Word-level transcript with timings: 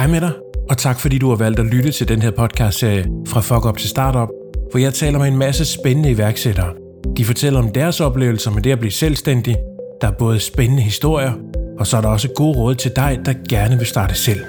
Hej 0.00 0.06
med 0.06 0.20
dig, 0.20 0.32
og 0.70 0.78
tak 0.78 1.00
fordi 1.00 1.18
du 1.18 1.28
har 1.28 1.36
valgt 1.36 1.60
at 1.60 1.66
lytte 1.66 1.92
til 1.92 2.08
den 2.08 2.22
her 2.22 2.30
podcast-serie 2.30 3.06
Fra 3.28 3.40
Fuck 3.40 3.66
Up 3.66 3.76
til 3.76 3.88
Startup, 3.88 4.28
hvor 4.70 4.78
jeg 4.78 4.94
taler 4.94 5.18
med 5.18 5.28
en 5.28 5.36
masse 5.36 5.64
spændende 5.64 6.10
iværksættere. 6.10 6.72
De 7.16 7.24
fortæller 7.24 7.58
om 7.58 7.72
deres 7.72 8.00
oplevelser 8.00 8.50
med 8.50 8.62
det 8.62 8.72
at 8.72 8.78
blive 8.78 8.92
selvstændig. 8.92 9.56
Der 10.00 10.06
er 10.06 10.12
både 10.12 10.40
spændende 10.40 10.82
historier, 10.82 11.32
og 11.78 11.86
så 11.86 11.96
er 11.96 12.00
der 12.00 12.08
også 12.08 12.28
gode 12.36 12.58
råd 12.58 12.74
til 12.74 12.92
dig, 12.96 13.18
der 13.24 13.34
gerne 13.48 13.78
vil 13.78 13.86
starte 13.86 14.14
selv. 14.14 14.40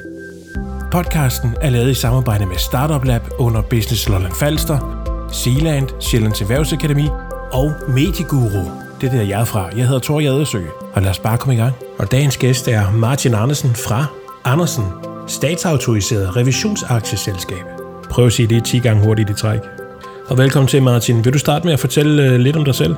Podcasten 0.91 1.49
er 1.61 1.69
lavet 1.69 1.91
i 1.91 1.93
samarbejde 1.93 2.45
med 2.45 2.57
Startup 2.57 3.05
Lab 3.05 3.21
under 3.39 3.61
Business 3.61 4.09
Lolland 4.09 4.33
Falster, 4.33 4.77
Sealand, 5.31 5.87
Sjællands 5.99 6.41
Erhvervsakademi 6.41 7.07
og 7.51 7.71
Medieguru. 7.87 8.65
Det 9.01 9.07
er 9.07 9.11
der, 9.11 9.21
jeg 9.21 9.41
er 9.41 9.45
fra. 9.45 9.69
Jeg 9.77 9.87
hedder 9.87 10.01
Thor 10.01 10.19
Jadersø, 10.19 10.61
og 10.93 11.01
lad 11.01 11.09
os 11.09 11.19
bare 11.19 11.37
komme 11.37 11.53
i 11.53 11.57
gang. 11.57 11.73
Og 11.99 12.11
dagens 12.11 12.37
gæst 12.37 12.67
er 12.67 12.91
Martin 12.91 13.33
Andersen 13.33 13.69
fra 13.75 14.05
Andersen, 14.45 15.10
statsautoriseret 15.31 16.35
revisionsaktieselskab. 16.35 17.65
Prøv 18.09 18.25
at 18.25 18.33
sige 18.33 18.47
det 18.47 18.65
10 18.65 18.79
gange 18.79 19.03
hurtigt 19.03 19.29
i 19.29 19.33
træk. 19.33 19.59
Og 20.29 20.37
velkommen 20.37 20.67
til, 20.67 20.83
Martin. 20.83 21.25
Vil 21.25 21.33
du 21.33 21.39
starte 21.39 21.65
med 21.65 21.73
at 21.73 21.79
fortælle 21.79 22.23
øh, 22.23 22.39
lidt 22.39 22.55
om 22.55 22.65
dig 22.65 22.75
selv? 22.75 22.95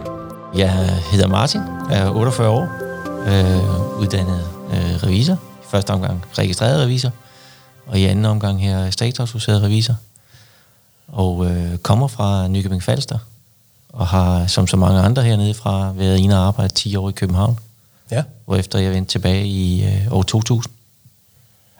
Jeg 0.55 0.99
hedder 1.11 1.27
Martin, 1.27 1.61
er 1.91 2.09
48 2.09 2.49
år, 2.49 2.61
øh, 3.27 4.01
uddannet 4.01 4.41
øh, 4.71 5.03
revisor. 5.03 5.33
I 5.33 5.65
første 5.69 5.91
omgang 5.91 6.25
registreret 6.37 6.81
revisor, 6.83 7.11
og 7.87 7.99
i 7.99 8.05
anden 8.05 8.25
omgang 8.25 8.61
her 8.61 8.89
statsautoriseret 8.89 9.61
revisor. 9.61 9.95
Og 11.07 11.45
øh, 11.45 11.77
kommer 11.77 12.07
fra 12.07 12.47
Nykøbing 12.47 12.83
Falster, 12.83 13.17
og 13.89 14.07
har 14.07 14.47
som 14.47 14.67
så 14.67 14.77
mange 14.77 14.99
andre 14.99 15.23
hernede 15.23 15.53
fra 15.53 15.93
været 15.95 16.17
inde 16.17 16.39
og 16.39 16.47
arbejde 16.47 16.73
10 16.73 16.95
år 16.95 17.09
i 17.09 17.13
København. 17.13 17.59
Ja. 18.11 18.23
Hvorefter 18.45 18.79
jeg 18.79 18.91
vendte 18.91 19.11
tilbage 19.11 19.47
i 19.47 19.83
øh, 19.85 20.13
år 20.13 20.23
2000. 20.23 20.72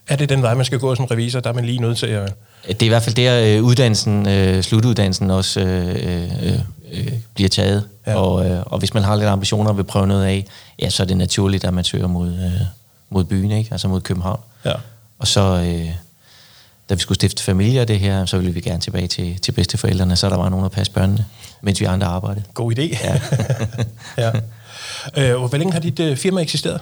Er 0.07 0.15
det 0.15 0.29
den 0.29 0.41
vej, 0.41 0.53
man 0.53 0.65
skal 0.65 0.79
gå 0.79 0.95
som 0.95 1.05
revisor? 1.05 1.39
Der 1.39 1.49
er 1.49 1.53
man 1.53 1.65
lige 1.65 1.79
nødt 1.79 1.97
til 1.97 2.07
at... 2.07 2.33
Det 2.67 2.81
er 2.81 2.85
i 2.85 2.89
hvert 2.89 3.03
fald 3.03 3.15
der, 3.15 3.57
øh, 3.57 3.63
uddannelsen, 3.63 4.29
øh, 4.29 4.63
slutuddannelsen 4.63 5.31
også 5.31 5.59
øh, 5.59 6.23
øh, 6.43 6.59
øh, 6.91 7.13
bliver 7.33 7.49
taget. 7.49 7.87
Ja. 8.07 8.11
Ja. 8.11 8.17
Og, 8.17 8.45
øh, 8.49 8.63
og 8.65 8.79
hvis 8.79 8.93
man 8.93 9.03
har 9.03 9.15
lidt 9.15 9.27
ambitioner 9.27 9.69
og 9.69 9.77
vil 9.77 9.83
prøve 9.83 10.07
noget 10.07 10.25
af, 10.25 10.45
ja, 10.79 10.89
så 10.89 11.03
er 11.03 11.07
det 11.07 11.17
naturligt, 11.17 11.63
at 11.63 11.73
man 11.73 11.83
søger 11.83 12.07
mod, 12.07 12.27
øh, 12.33 12.61
mod 13.09 13.23
byen, 13.23 13.51
ikke? 13.51 13.71
altså 13.71 13.87
mod 13.87 14.01
København. 14.01 14.39
Ja. 14.65 14.73
Og 15.19 15.27
så, 15.27 15.41
øh, 15.41 15.89
da 16.89 16.93
vi 16.93 16.99
skulle 16.99 17.15
stifte 17.15 17.43
familie 17.43 17.81
og 17.81 17.87
det 17.87 17.99
her, 17.99 18.25
så 18.25 18.37
ville 18.37 18.53
vi 18.53 18.61
gerne 18.61 18.79
tilbage 18.79 19.07
til, 19.07 19.39
til 19.39 19.51
bedsteforældrene, 19.51 20.15
så 20.15 20.29
der 20.29 20.37
var 20.37 20.49
nogen 20.49 20.65
at 20.65 20.71
passe 20.71 20.91
børnene, 20.91 21.25
mens 21.61 21.79
vi 21.79 21.85
andre 21.85 22.07
arbejdede. 22.07 22.45
God 22.53 22.77
idé. 22.77 23.05
Ja. 23.05 23.21
ja. 24.25 24.31
Øh, 25.17 25.35
hvor 25.35 25.57
længe 25.57 25.73
har 25.73 25.79
dit 25.79 25.99
øh, 25.99 26.17
firma 26.17 26.41
eksisteret? 26.41 26.81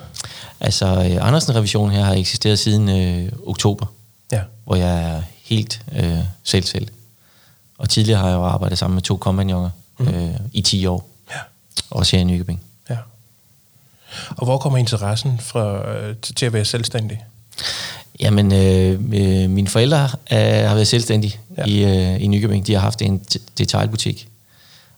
Altså, 0.60 0.86
øh, 0.86 1.28
Andersen 1.28 1.56
Revision 1.56 1.92
her 1.92 2.04
har 2.04 2.14
eksisteret 2.14 2.60
siden 2.60 2.90
øh, 2.90 3.32
oktober, 3.46 3.86
Ja. 4.32 4.42
hvor 4.66 4.76
jeg 4.76 5.04
er 5.04 5.22
helt 5.44 5.82
øh, 5.96 6.18
selv 6.44 6.64
selv. 6.64 6.88
Og 7.78 7.90
tidligere 7.90 8.20
har 8.20 8.28
jeg 8.28 8.36
jo 8.36 8.44
arbejdet 8.44 8.78
sammen 8.78 8.96
med 8.96 9.02
to 9.02 9.18
kompagnoner 9.18 9.70
mm. 10.00 10.08
øh, 10.08 10.30
i 10.54 10.62
10 10.62 10.86
år, 10.86 11.10
Ja. 11.32 11.40
også 11.90 12.16
her 12.16 12.22
i 12.22 12.24
Nykøbing. 12.24 12.62
ja. 12.90 12.98
Og 14.30 14.46
hvor 14.46 14.58
kommer 14.58 14.80
interessen 14.80 15.40
fra, 15.40 15.90
øh, 15.92 16.16
til, 16.36 16.46
at 16.46 16.54
være 16.54 16.66
selvstændig? 16.66 17.24
Jamen, 18.20 18.54
øh, 18.54 18.92
øh, 19.44 19.50
mine 19.50 19.68
forældre 19.68 20.04
øh, 20.04 20.38
har 20.68 20.74
været 20.74 20.88
selvstændige 20.88 21.40
Ja. 21.58 21.66
i, 21.66 21.84
øh, 22.14 22.22
i 22.24 22.28
Nykøbing. 22.28 22.68
De 22.68 22.74
har 22.74 22.80
haft 22.82 23.02
en 23.02 23.22
detailbutik. 23.58 24.28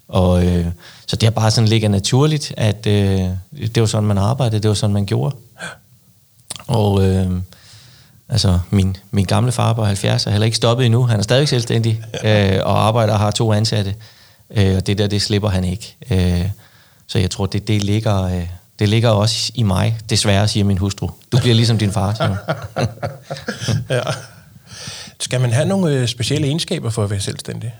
Og 0.07 0.45
øh, 0.45 0.65
så 1.07 1.15
det 1.15 1.23
har 1.23 1.31
bare 1.31 1.51
sådan 1.51 1.67
ligget 1.67 1.91
naturligt, 1.91 2.53
at 2.57 2.87
øh, 2.87 3.29
det 3.51 3.79
var 3.79 3.85
sådan, 3.85 4.07
man 4.07 4.17
arbejdede, 4.17 4.61
det 4.61 4.69
var 4.69 4.75
sådan, 4.75 4.93
man 4.93 5.05
gjorde. 5.05 5.35
Og 6.67 7.05
øh, 7.05 7.31
altså, 8.29 8.59
min, 8.69 8.97
min 9.11 9.25
gamle 9.25 9.51
far 9.51 9.73
på 9.73 9.83
70 9.83 10.27
er 10.27 10.31
heller 10.31 10.45
ikke 10.45 10.57
stoppet 10.57 10.85
endnu. 10.85 11.03
Han 11.03 11.19
er 11.19 11.23
stadig 11.23 11.47
selvstændig 11.47 12.01
øh, 12.23 12.59
og 12.63 12.87
arbejder 12.87 13.13
og 13.13 13.19
har 13.19 13.31
to 13.31 13.53
ansatte. 13.53 13.95
Øh, 14.55 14.75
og 14.75 14.87
det 14.87 14.97
der, 14.97 15.08
det 15.08 15.21
slipper 15.21 15.49
han 15.49 15.63
ikke. 15.63 15.95
Øh, 16.11 16.49
så 17.08 17.19
jeg 17.19 17.31
tror, 17.31 17.45
det, 17.45 17.67
det, 17.67 17.83
ligger, 17.83 18.23
øh, 18.23 18.47
det 18.80 18.89
ligger 18.89 19.09
også 19.09 19.52
i 19.55 19.63
mig, 19.63 19.99
desværre, 20.09 20.47
siger 20.47 20.63
min 20.63 20.77
hustru. 20.77 21.09
Du 21.31 21.37
bliver 21.37 21.55
ligesom 21.55 21.77
din 21.77 21.92
far, 21.92 22.13
siger 22.13 22.27
hun. 22.27 22.37
Ja. 23.97 24.02
Skal 25.19 25.42
man 25.42 25.52
have 25.52 25.65
nogle 25.67 25.92
øh, 25.92 26.08
specielle 26.08 26.47
egenskaber 26.47 26.89
for 26.89 27.03
at 27.03 27.09
være 27.09 27.19
selvstændig? 27.19 27.73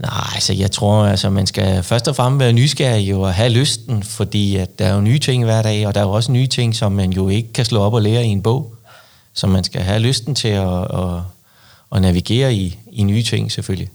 Nej, 0.00 0.30
altså 0.34 0.52
jeg 0.52 0.70
tror, 0.70 1.04
altså 1.04 1.30
man 1.30 1.46
skal 1.46 1.82
først 1.82 2.08
og 2.08 2.16
fremmest 2.16 2.40
være 2.40 2.52
nysgerrig 2.52 3.14
og 3.14 3.34
have 3.34 3.48
lysten, 3.48 4.02
fordi 4.02 4.56
at 4.56 4.78
der 4.78 4.86
er 4.86 4.94
jo 4.94 5.00
nye 5.00 5.18
ting 5.18 5.44
hver 5.44 5.62
dag, 5.62 5.86
og 5.86 5.94
der 5.94 6.00
er 6.00 6.04
jo 6.04 6.10
også 6.10 6.32
nye 6.32 6.46
ting, 6.46 6.76
som 6.76 6.92
man 6.92 7.12
jo 7.12 7.28
ikke 7.28 7.52
kan 7.52 7.64
slå 7.64 7.80
op 7.80 7.94
og 7.94 8.02
lære 8.02 8.24
i 8.24 8.28
en 8.28 8.42
bog. 8.42 8.74
Så 9.32 9.46
man 9.46 9.64
skal 9.64 9.80
have 9.80 9.98
lysten 9.98 10.34
til 10.34 10.48
at, 10.48 10.82
at, 10.82 11.20
at 11.92 12.02
navigere 12.02 12.54
i, 12.54 12.78
i 12.92 13.02
nye 13.02 13.22
ting 13.22 13.52
selvfølgelig. 13.52 13.88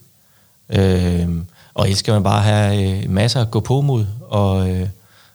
Øhm, 0.69 1.45
og 1.73 1.85
ellers 1.85 1.99
skal 1.99 2.13
man 2.13 2.23
bare 2.23 2.41
have 2.41 2.97
øh, 3.03 3.09
masser 3.09 3.41
at 3.41 3.51
gå 3.51 3.59
på 3.59 3.81
mod 3.81 4.05
og 4.21 4.69
øh, 4.69 4.87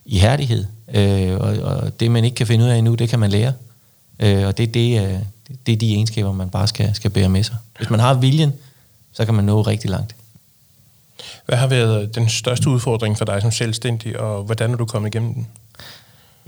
ihærdighed. 0.07 0.65
Øh, 0.95 1.37
og, 1.37 1.59
og 1.59 2.01
det 2.01 2.11
man 2.11 2.25
ikke 2.25 2.35
kan 2.35 2.47
finde 2.47 2.65
ud 2.65 2.71
af 2.71 2.77
endnu, 2.77 2.95
det 2.95 3.09
kan 3.09 3.19
man 3.19 3.31
lære. 3.31 3.53
Øh, 4.21 4.47
og 4.47 4.59
det, 4.59 4.69
er 4.69 4.73
det, 4.73 5.03
øh, 5.03 5.19
det 5.67 5.73
er 5.73 5.77
de 5.77 5.95
egenskaber, 5.95 6.33
man 6.33 6.51
bare 6.51 6.67
skal, 6.67 6.95
skal 6.95 7.11
bære 7.11 7.29
med 7.29 7.43
sig. 7.43 7.57
Hvis 7.79 7.91
man 7.91 8.01
har 8.01 8.15
viljen, 8.15 8.53
så 9.13 9.25
kan 9.25 9.35
man 9.35 9.45
nå 9.45 9.63
rigtig 9.63 9.91
langt. 9.91 10.15
Hvad 11.47 11.59
har 11.59 11.67
været 11.67 12.15
den 12.15 12.29
største 12.29 12.71
udfordring 12.71 13.19
for 13.19 13.25
dig 13.25 13.43
som 13.43 13.51
selvstændig, 13.51 14.21
og 14.21 14.43
hvordan 14.43 14.73
er 14.73 14.77
du 14.77 14.85
kommet 14.85 15.15
igennem 15.15 15.35
den? 15.35 15.47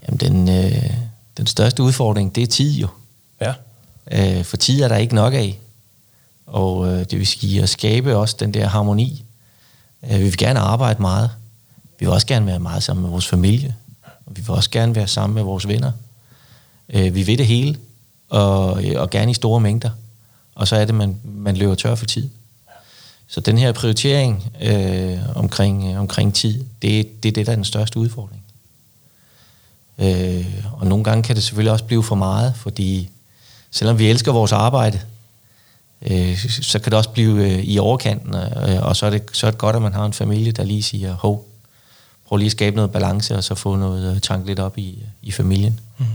Jamen, 0.02 0.20
den, 0.20 0.48
øh, 0.48 0.90
den 1.36 1.46
største 1.46 1.82
udfordring, 1.82 2.34
det 2.34 2.42
er 2.42 2.46
tid 2.46 2.72
jo. 2.72 2.88
Ja. 3.40 3.54
Øh, 4.10 4.44
for 4.44 4.56
tid 4.56 4.82
er 4.82 4.88
der 4.88 4.96
ikke 4.96 5.14
nok 5.14 5.34
af. 5.34 5.58
Og 6.46 6.88
øh, 6.88 6.98
det 6.98 7.18
vil 7.18 7.26
sige 7.26 7.62
at 7.62 7.68
skabe 7.68 8.16
også 8.16 8.36
den 8.40 8.54
der 8.54 8.66
harmoni. 8.66 9.24
Øh, 10.02 10.18
vi 10.18 10.24
vil 10.24 10.36
gerne 10.36 10.60
arbejde 10.60 11.02
meget. 11.02 11.30
Vi 11.98 12.06
vil 12.06 12.08
også 12.08 12.26
gerne 12.26 12.46
være 12.46 12.58
meget 12.58 12.82
sammen 12.82 13.02
med 13.02 13.10
vores 13.10 13.26
familie. 13.26 13.76
Og 14.02 14.36
vi 14.36 14.40
vil 14.40 14.50
også 14.50 14.70
gerne 14.70 14.94
være 14.94 15.08
sammen 15.08 15.34
med 15.34 15.42
vores 15.42 15.68
venner. 15.68 15.92
Øh, 16.88 17.14
vi 17.14 17.22
vil 17.22 17.38
det 17.38 17.46
hele, 17.46 17.78
og, 18.28 18.84
øh, 18.84 19.00
og 19.00 19.10
gerne 19.10 19.30
i 19.30 19.34
store 19.34 19.60
mængder. 19.60 19.90
Og 20.54 20.68
så 20.68 20.76
er 20.76 20.84
det, 20.84 20.94
man, 20.94 21.16
man 21.24 21.56
løber 21.56 21.74
tør 21.74 21.94
for 21.94 22.06
tid. 22.06 22.30
Så 23.32 23.40
den 23.40 23.58
her 23.58 23.72
prioritering 23.72 24.52
øh, 24.62 25.18
omkring, 25.34 25.92
øh, 25.92 26.00
omkring 26.00 26.34
tid, 26.34 26.64
det, 26.82 27.22
det 27.22 27.28
er 27.28 27.32
det, 27.32 27.46
der 27.46 27.52
er 27.52 27.56
den 27.56 27.64
største 27.64 27.98
udfordring. 27.98 28.42
Øh, 29.98 30.46
og 30.72 30.86
nogle 30.86 31.04
gange 31.04 31.22
kan 31.22 31.36
det 31.36 31.44
selvfølgelig 31.44 31.72
også 31.72 31.84
blive 31.84 32.02
for 32.02 32.14
meget, 32.14 32.54
fordi 32.56 33.10
selvom 33.70 33.98
vi 33.98 34.10
elsker 34.10 34.32
vores 34.32 34.52
arbejde, 34.52 35.00
øh, 36.02 36.38
så 36.48 36.78
kan 36.78 36.90
det 36.90 36.98
også 36.98 37.10
blive 37.10 37.46
øh, 37.46 37.64
i 37.64 37.78
overkanten, 37.78 38.34
øh, 38.34 38.82
og 38.82 38.96
så 38.96 39.06
er, 39.06 39.10
det, 39.10 39.22
så 39.32 39.46
er 39.46 39.50
det 39.50 39.58
godt, 39.58 39.76
at 39.76 39.82
man 39.82 39.92
har 39.92 40.04
en 40.04 40.12
familie, 40.12 40.52
der 40.52 40.64
lige 40.64 40.82
siger, 40.82 41.14
hov, 41.14 41.48
prøv 42.26 42.36
lige 42.36 42.46
at 42.46 42.52
skabe 42.52 42.76
noget 42.76 42.92
balance, 42.92 43.36
og 43.36 43.44
så 43.44 43.54
få 43.54 43.76
noget 43.76 44.14
øh, 44.14 44.20
tank 44.20 44.46
lidt 44.46 44.58
op 44.58 44.78
i, 44.78 44.98
i 45.22 45.30
familien. 45.30 45.80
Mm-hmm. 45.98 46.14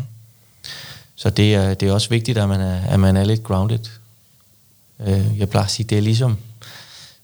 Så 1.16 1.29
det 1.29 1.56
er, 1.56 1.73
det 1.73 1.88
er 1.88 1.94
også 1.94 2.09
vigtigt, 2.09 2.38
at 2.38 2.50
man 2.50 2.61
er, 2.61 2.81
at 2.81 3.00
man 3.00 3.17
er 3.17 3.23
lidt 3.23 3.44
grounded. 3.44 3.79
Øh, 5.00 5.39
jeg 5.39 5.50
plejer 5.50 5.66
at 5.66 5.72
sige, 5.72 5.88
det 5.88 5.97
er 5.97 6.01
ligesom, 6.01 6.38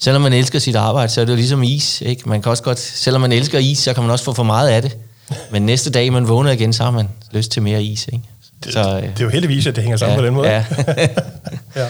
selvom 0.04 0.22
man 0.22 0.34
elsker 0.34 0.60
sit 0.60 0.76
arbejde, 0.76 1.10
så 1.12 1.22
er 1.22 1.26
det 1.26 1.32
jo 1.32 1.36
ligesom 1.36 1.64
is. 1.64 2.02
Ikke? 2.02 2.30
Man 2.30 2.42
kan 2.42 2.50
også 2.50 2.64
godt, 2.64 2.80
selvom 2.80 3.22
man 3.22 3.32
elsker 3.32 3.60
is, 3.60 3.78
så 3.78 3.94
kan 3.94 4.04
man 4.04 4.12
også 4.12 4.26
få 4.26 4.34
for 4.34 4.44
meget 4.44 4.70
af 4.70 4.82
det. 4.82 4.98
Men 5.52 5.66
næste 5.66 5.92
dag, 5.92 6.14
man 6.14 6.28
vågner 6.28 6.52
igen, 6.52 6.74
så 6.74 6.84
har 6.84 6.92
man 6.92 7.10
lyst 7.32 7.52
til 7.52 7.62
mere 7.62 7.84
is. 7.84 8.08
Ikke? 8.14 8.26
Det, 8.64 8.74
så, 8.74 8.80
øh, 8.80 9.02
det 9.04 9.20
er 9.20 9.24
jo 9.24 9.30
heldigvis, 9.30 9.68
at 9.68 9.76
det 9.76 9.84
hænger 9.84 9.98
sammen 9.98 10.16
ja, 10.16 10.22
på 10.22 10.26
den 10.26 10.34
måde. 10.34 10.50
Ja. 10.50 10.66
ja. 11.82 11.86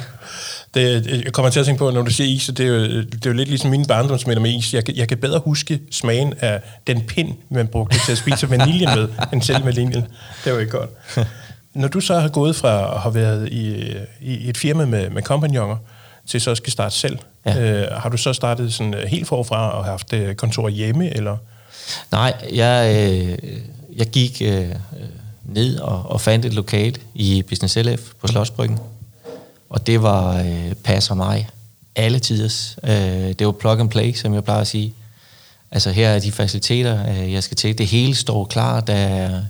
Det, 0.73 1.07
jeg 1.25 1.33
kommer 1.33 1.49
til 1.49 1.59
at 1.59 1.65
tænke 1.65 1.79
på, 1.79 1.91
når 1.91 2.01
du 2.01 2.11
siger 2.11 2.35
is, 2.35 2.41
så 2.43 2.51
det 2.51 2.63
er 2.65 2.69
jo, 2.69 2.83
det 2.83 3.25
er 3.25 3.29
jo 3.29 3.33
lidt 3.33 3.49
ligesom 3.49 3.69
mine 3.69 3.85
barndomsminder 3.85 4.41
med 4.41 4.51
is. 4.51 4.73
Jeg, 4.73 4.85
kan- 4.85 4.95
jeg 4.95 5.07
kan 5.07 5.17
bedre 5.17 5.39
huske 5.39 5.79
smagen 5.91 6.33
af 6.39 6.61
den 6.87 7.01
pind, 7.01 7.29
man 7.49 7.67
brugte 7.67 7.97
til 8.05 8.11
at 8.11 8.17
spise 8.17 8.49
vaniljen 8.49 8.89
med, 8.95 9.07
end 9.33 9.41
selv 9.41 9.65
vaniljen. 9.65 10.05
Det 10.45 10.53
var 10.53 10.59
ikke 10.59 10.71
godt. 10.71 10.89
Når 11.73 11.87
du 11.87 11.99
så 11.99 12.19
har 12.19 12.27
gået 12.27 12.55
fra 12.55 12.95
at 12.95 13.01
have 13.01 13.15
været 13.15 13.49
i, 13.51 13.85
i 14.21 14.49
et 14.49 14.57
firma 14.57 14.85
med, 14.85 15.09
med 15.09 15.21
kompagnoner, 15.21 15.75
til 16.27 16.41
så 16.41 16.55
skal 16.55 16.71
starte 16.71 16.95
selv, 16.95 17.17
Ja. 17.45 17.59
øh, 17.61 17.91
har 17.91 18.09
du 18.09 18.17
så 18.17 18.33
startet 18.33 18.73
sådan 18.73 18.93
øh, 18.93 19.03
helt 19.03 19.27
forfra 19.27 19.69
og 19.77 19.85
haft 19.85 20.13
øh, 20.13 20.35
kontor 20.35 20.69
hjemme, 20.69 21.15
eller? 21.15 21.37
Nej, 22.11 22.33
jeg, 22.53 22.95
øh, 23.11 23.37
jeg 23.95 24.07
gik 24.07 24.41
øh, 24.45 24.69
øh, 24.69 24.75
ned 25.45 25.79
og, 25.79 26.03
og 26.05 26.21
fandt 26.21 26.45
et 26.45 26.53
lokale 26.53 26.95
i 27.13 27.43
Business 27.49 27.75
LF 27.77 28.01
på 28.21 28.27
Slottsbryggen. 28.27 28.79
Og 29.69 29.87
det 29.87 30.01
var 30.03 30.39
øh, 30.39 30.73
passer 30.83 31.15
mig 31.15 31.49
alle 31.95 32.19
tiders. 32.19 32.77
Øh, 32.83 32.91
det 33.39 33.45
var 33.45 33.51
plug 33.51 33.79
and 33.79 33.89
play, 33.89 34.13
som 34.13 34.33
jeg 34.33 34.43
plejer 34.43 34.61
at 34.61 34.67
sige. 34.67 34.93
Altså 35.71 35.91
her 35.91 36.09
er 36.09 36.19
de 36.19 36.31
faciliteter, 36.31 37.09
øh, 37.09 37.33
jeg 37.33 37.43
skal 37.43 37.57
til. 37.57 37.77
Det 37.77 37.87
hele 37.87 38.15
står 38.15 38.45
klar. 38.45 38.79
Der 38.81 38.93
er 38.95 39.41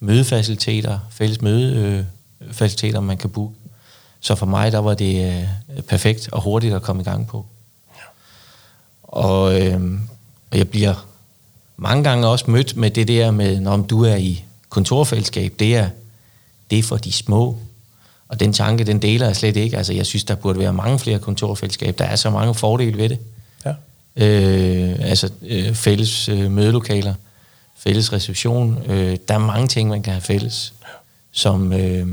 mødefaciliteter, 0.00 0.98
fælles 1.10 1.40
mødefaciliteter, 1.42 3.00
man 3.00 3.16
kan 3.16 3.30
booke. 3.30 3.54
Så 4.20 4.34
for 4.34 4.46
mig, 4.46 4.72
der 4.72 4.78
var 4.78 4.94
det 4.94 5.42
øh, 5.76 5.82
perfekt 5.82 6.28
og 6.32 6.42
hurtigt 6.42 6.74
at 6.74 6.82
komme 6.82 7.02
i 7.02 7.04
gang 7.04 7.26
på. 7.26 7.46
Og, 9.02 9.60
øh, 9.60 9.80
og 10.50 10.58
jeg 10.58 10.68
bliver 10.68 11.06
mange 11.76 12.04
gange 12.04 12.26
også 12.26 12.50
mødt 12.50 12.76
med 12.76 12.90
det 12.90 13.08
der 13.08 13.30
med, 13.30 13.60
når 13.60 13.76
du 13.76 14.04
er 14.04 14.16
i 14.16 14.44
kontorfællesskab, 14.68 15.54
det 15.58 15.76
er, 15.76 15.88
det 16.70 16.78
er 16.78 16.82
for 16.82 16.96
de 16.96 17.12
små. 17.12 17.58
Og 18.28 18.40
den 18.40 18.52
tanke, 18.52 18.84
den 18.84 19.02
deler 19.02 19.26
jeg 19.26 19.36
slet 19.36 19.56
ikke. 19.56 19.76
Altså, 19.76 19.92
jeg 19.92 20.06
synes, 20.06 20.24
der 20.24 20.34
burde 20.34 20.58
være 20.58 20.72
mange 20.72 20.98
flere 20.98 21.18
kontorfællesskab. 21.18 21.98
Der 21.98 22.04
er 22.04 22.16
så 22.16 22.30
mange 22.30 22.54
fordele 22.54 22.98
ved 22.98 23.08
det. 23.08 23.18
Ja. 23.64 23.74
Øh, 24.16 24.96
altså 25.00 25.30
øh, 25.42 25.74
fælles 25.74 26.28
øh, 26.28 26.50
mødelokaler, 26.50 27.14
fælles 27.76 28.12
reception. 28.12 28.82
Øh, 28.86 29.16
der 29.28 29.34
er 29.34 29.38
mange 29.38 29.68
ting, 29.68 29.88
man 29.88 30.02
kan 30.02 30.12
have 30.12 30.22
fælles. 30.22 30.72
Som, 31.32 31.72
øh, 31.72 32.06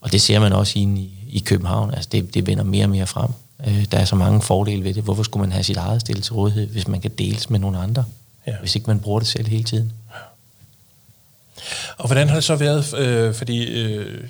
og 0.00 0.12
det 0.12 0.20
ser 0.20 0.38
man 0.38 0.52
også 0.52 0.78
inde 0.78 1.00
i, 1.00 1.15
i 1.36 1.38
København. 1.38 1.94
Altså, 1.94 2.08
det, 2.12 2.34
det 2.34 2.46
vender 2.46 2.64
mere 2.64 2.84
og 2.84 2.90
mere 2.90 3.06
frem. 3.06 3.30
Øh, 3.66 3.84
der 3.92 3.98
er 3.98 4.04
så 4.04 4.16
mange 4.16 4.42
fordele 4.42 4.84
ved 4.84 4.94
det. 4.94 5.02
Hvorfor 5.02 5.22
skulle 5.22 5.40
man 5.40 5.52
have 5.52 5.64
sit 5.64 5.76
eget 5.76 6.00
stil 6.00 6.22
til 6.22 6.32
rådighed, 6.32 6.66
hvis 6.68 6.88
man 6.88 7.00
kan 7.00 7.10
deles 7.18 7.50
med 7.50 7.58
nogle 7.58 7.78
andre? 7.78 8.04
Ja. 8.46 8.52
Hvis 8.60 8.74
ikke 8.76 8.86
man 8.86 9.00
bruger 9.00 9.18
det 9.18 9.28
selv 9.28 9.46
hele 9.48 9.64
tiden. 9.64 9.92
Og 11.98 12.06
hvordan 12.06 12.28
har 12.28 12.34
det 12.34 12.44
så 12.44 12.56
været, 12.56 12.94
øh, 12.98 13.34
fordi 13.34 13.82
øh, 13.82 14.24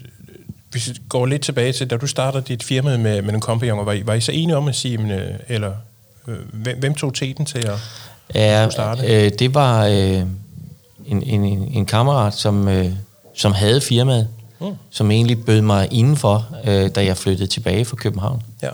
hvis 0.71 0.89
vi 0.89 0.95
går 1.09 1.27
lidt 1.27 1.43
tilbage 1.43 1.73
til, 1.73 1.91
da 1.91 1.97
du 1.97 2.07
startede 2.07 2.45
dit 2.49 2.63
firma 2.63 2.97
med, 2.97 3.23
med 3.23 3.35
en 3.35 3.41
kompagnon, 3.41 3.87
var 3.87 3.93
I, 3.93 4.07
var 4.07 4.15
I 4.15 4.21
så 4.21 4.33
enige 4.33 4.57
om 4.57 4.69
at 4.69 4.75
sige, 4.77 4.99
men, 4.99 5.11
øh, 5.11 5.35
eller 5.49 5.73
øh, 6.29 6.37
hvem, 6.53 6.79
hvem 6.79 6.95
tog 6.95 7.15
teten 7.15 7.45
til 7.45 7.59
at 7.59 7.79
Ja, 8.35 8.65
du 8.67 8.71
starte? 8.71 9.25
øh, 9.27 9.31
det 9.39 9.55
var 9.55 9.87
øh, 9.87 9.95
en, 9.95 10.29
en, 11.07 11.45
en, 11.45 11.45
en 11.73 11.87
kammerat, 11.87 12.35
som, 12.35 12.69
øh, 12.69 12.93
som 13.35 13.53
havde 13.53 13.81
firmaet, 13.81 14.29
Mm. 14.61 14.75
som 14.91 15.11
egentlig 15.11 15.45
bød 15.45 15.61
mig 15.61 15.89
indenfor, 15.91 16.47
øh, 16.65 16.91
da 16.91 17.05
jeg 17.05 17.17
flyttede 17.17 17.47
tilbage 17.47 17.85
fra 17.85 17.97
København. 17.97 18.43
Ja. 18.63 18.71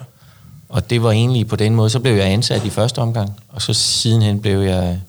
Og 0.69 0.90
det 0.90 1.02
var 1.02 1.11
egentlig 1.11 1.49
på 1.49 1.56
den 1.56 1.75
måde, 1.75 1.90
så 1.90 2.00
blev 2.00 2.14
jeg 2.14 2.26
ansat 2.26 2.64
i 2.64 2.70
første 2.70 2.99
omgang, 2.99 3.40
og 3.49 3.62
så 3.62 3.73
sidenhen 3.75 4.40
blev 4.40 4.61
jeg, 4.61 5.00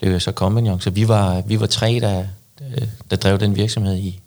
blev 0.00 0.12
jeg 0.12 0.22
så 0.22 0.32
kompagnon. 0.32 0.80
Så 0.80 0.90
vi 0.90 1.08
var, 1.08 1.40
vi 1.40 1.60
var 1.60 1.66
tre, 1.66 1.98
der, 2.00 2.24
der 3.10 3.16
drev 3.16 3.38
den 3.38 3.56
virksomhed 3.56 3.96
i, 3.96 4.20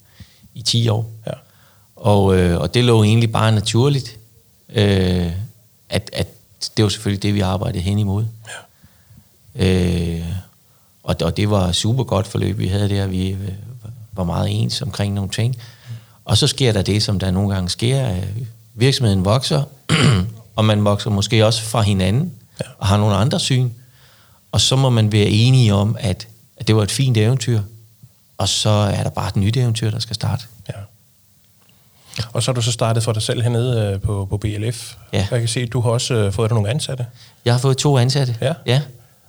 i 0.54 0.62
10 0.62 0.90
år. 0.90 1.12
Ja. 1.28 1.32
Og, 1.96 2.38
øh, 2.38 2.62
og 2.62 2.74
det 2.74 2.84
lå 2.84 3.04
egentlig 3.04 3.32
bare 3.32 3.52
naturligt, 3.52 4.18
øh, 4.70 5.32
at, 5.90 6.10
at 6.14 6.28
det 6.78 6.84
var 6.84 6.90
selvfølgelig 6.90 7.24
det, 7.24 7.34
vi 7.34 7.40
arbejdede 7.40 7.84
hen 7.84 8.00
imod. 8.00 8.26
Ja. 9.56 10.18
Øh, 10.18 10.26
og, 11.04 11.16
og 11.22 11.38
det 11.38 11.50
var 11.50 11.72
super 11.72 12.04
godt 12.04 12.28
forløb, 12.28 12.58
vi 12.58 12.68
havde 12.68 12.90
der. 12.90 13.08
Vi 13.08 13.30
øh, 13.30 13.52
var 14.16 14.24
meget 14.24 14.62
ens 14.62 14.82
omkring 14.82 15.14
nogle 15.14 15.30
ting. 15.30 15.56
Og 16.26 16.38
så 16.38 16.48
sker 16.48 16.72
der 16.72 16.82
det, 16.82 17.04
som 17.04 17.20
der 17.20 17.32
nogle 17.32 17.54
gange 17.54 17.70
sker. 17.70 18.16
Virksomheden 18.74 19.26
vokser, 19.26 19.64
og 20.56 20.66
man 20.66 20.86
vokser 20.86 21.10
måske 21.10 21.46
også 21.46 21.62
fra 21.64 21.82
hinanden, 21.82 22.34
ja. 22.62 22.66
og 22.78 22.88
har 22.88 22.98
nogle 22.98 23.16
andre 23.16 23.40
syn. 23.40 23.70
Og 24.52 24.62
så 24.62 24.76
må 24.76 24.90
man 24.90 25.12
være 25.12 25.28
enige 25.28 25.74
om, 25.74 25.96
at, 26.00 26.28
at 26.58 26.68
det 26.68 26.76
var 26.76 26.84
et 26.84 26.92
fint 26.92 27.18
eventyr, 27.18 27.62
og 28.38 28.50
så 28.50 28.70
er 28.70 29.04
der 29.04 29.10
bare 29.10 29.28
et 29.28 29.36
nyt 29.36 29.58
eventyr, 29.58 29.90
der 29.90 30.00
skal 30.00 30.16
starte. 30.16 30.44
ja. 30.70 30.74
Og 32.34 32.44
så 32.44 32.52
har 32.52 32.54
du 32.54 32.62
så 32.62 32.72
startet 32.72 33.04
for 33.04 33.12
dig 33.12 33.22
selv 33.22 33.42
hernede 33.42 33.94
øh, 33.94 34.02
på, 34.02 34.28
på 34.30 34.38
BLF. 34.38 34.96
Ja. 35.14 35.28
Jeg 35.32 35.40
kan 35.40 35.48
se, 35.48 35.60
at 35.60 35.74
du 35.74 35.82
har 35.82 35.90
også 35.90 36.14
øh, 36.14 36.34
fået 36.34 36.50
dig 36.50 36.56
nogle 36.56 36.70
ansatte. 36.70 37.06
Jeg 37.46 37.54
har 37.54 37.60
fået 37.60 37.78
to 37.78 37.98
ansatte. 37.98 38.38
Ja. 38.42 38.54
ja. 38.66 38.82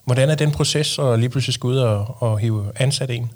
Hvordan 0.05 0.31
er 0.31 0.35
den 0.35 0.50
proces 0.50 0.99
at 0.99 1.19
lige 1.19 1.29
pludselig 1.29 1.55
skulle 1.55 1.75
ud 1.75 1.81
og, 1.81 2.23
og 2.23 2.38
hive 2.38 2.73
ansat 2.77 3.11
en? 3.11 3.31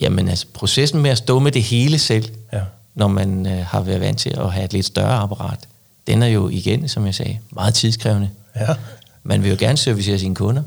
Jamen 0.00 0.28
altså, 0.28 0.46
processen 0.54 1.02
med 1.02 1.10
at 1.10 1.18
stå 1.18 1.38
med 1.38 1.52
det 1.52 1.62
hele 1.62 1.98
selv, 1.98 2.28
Ja. 2.52 2.60
når 2.94 3.08
man 3.08 3.46
øh, 3.46 3.66
har 3.66 3.80
været 3.80 4.00
vant 4.00 4.18
til 4.18 4.30
at 4.30 4.52
have 4.52 4.64
et 4.64 4.72
lidt 4.72 4.86
større 4.86 5.14
apparat, 5.18 5.58
den 6.06 6.22
er 6.22 6.26
jo 6.26 6.48
igen, 6.48 6.88
som 6.88 7.06
jeg 7.06 7.14
sagde, 7.14 7.38
meget 7.50 7.74
tidskrævende. 7.74 8.30
Ja. 8.56 8.66
Man 9.22 9.42
vil 9.42 9.50
jo 9.50 9.56
gerne 9.58 9.78
servicere 9.78 10.18
sine 10.18 10.34
kunder, 10.34 10.62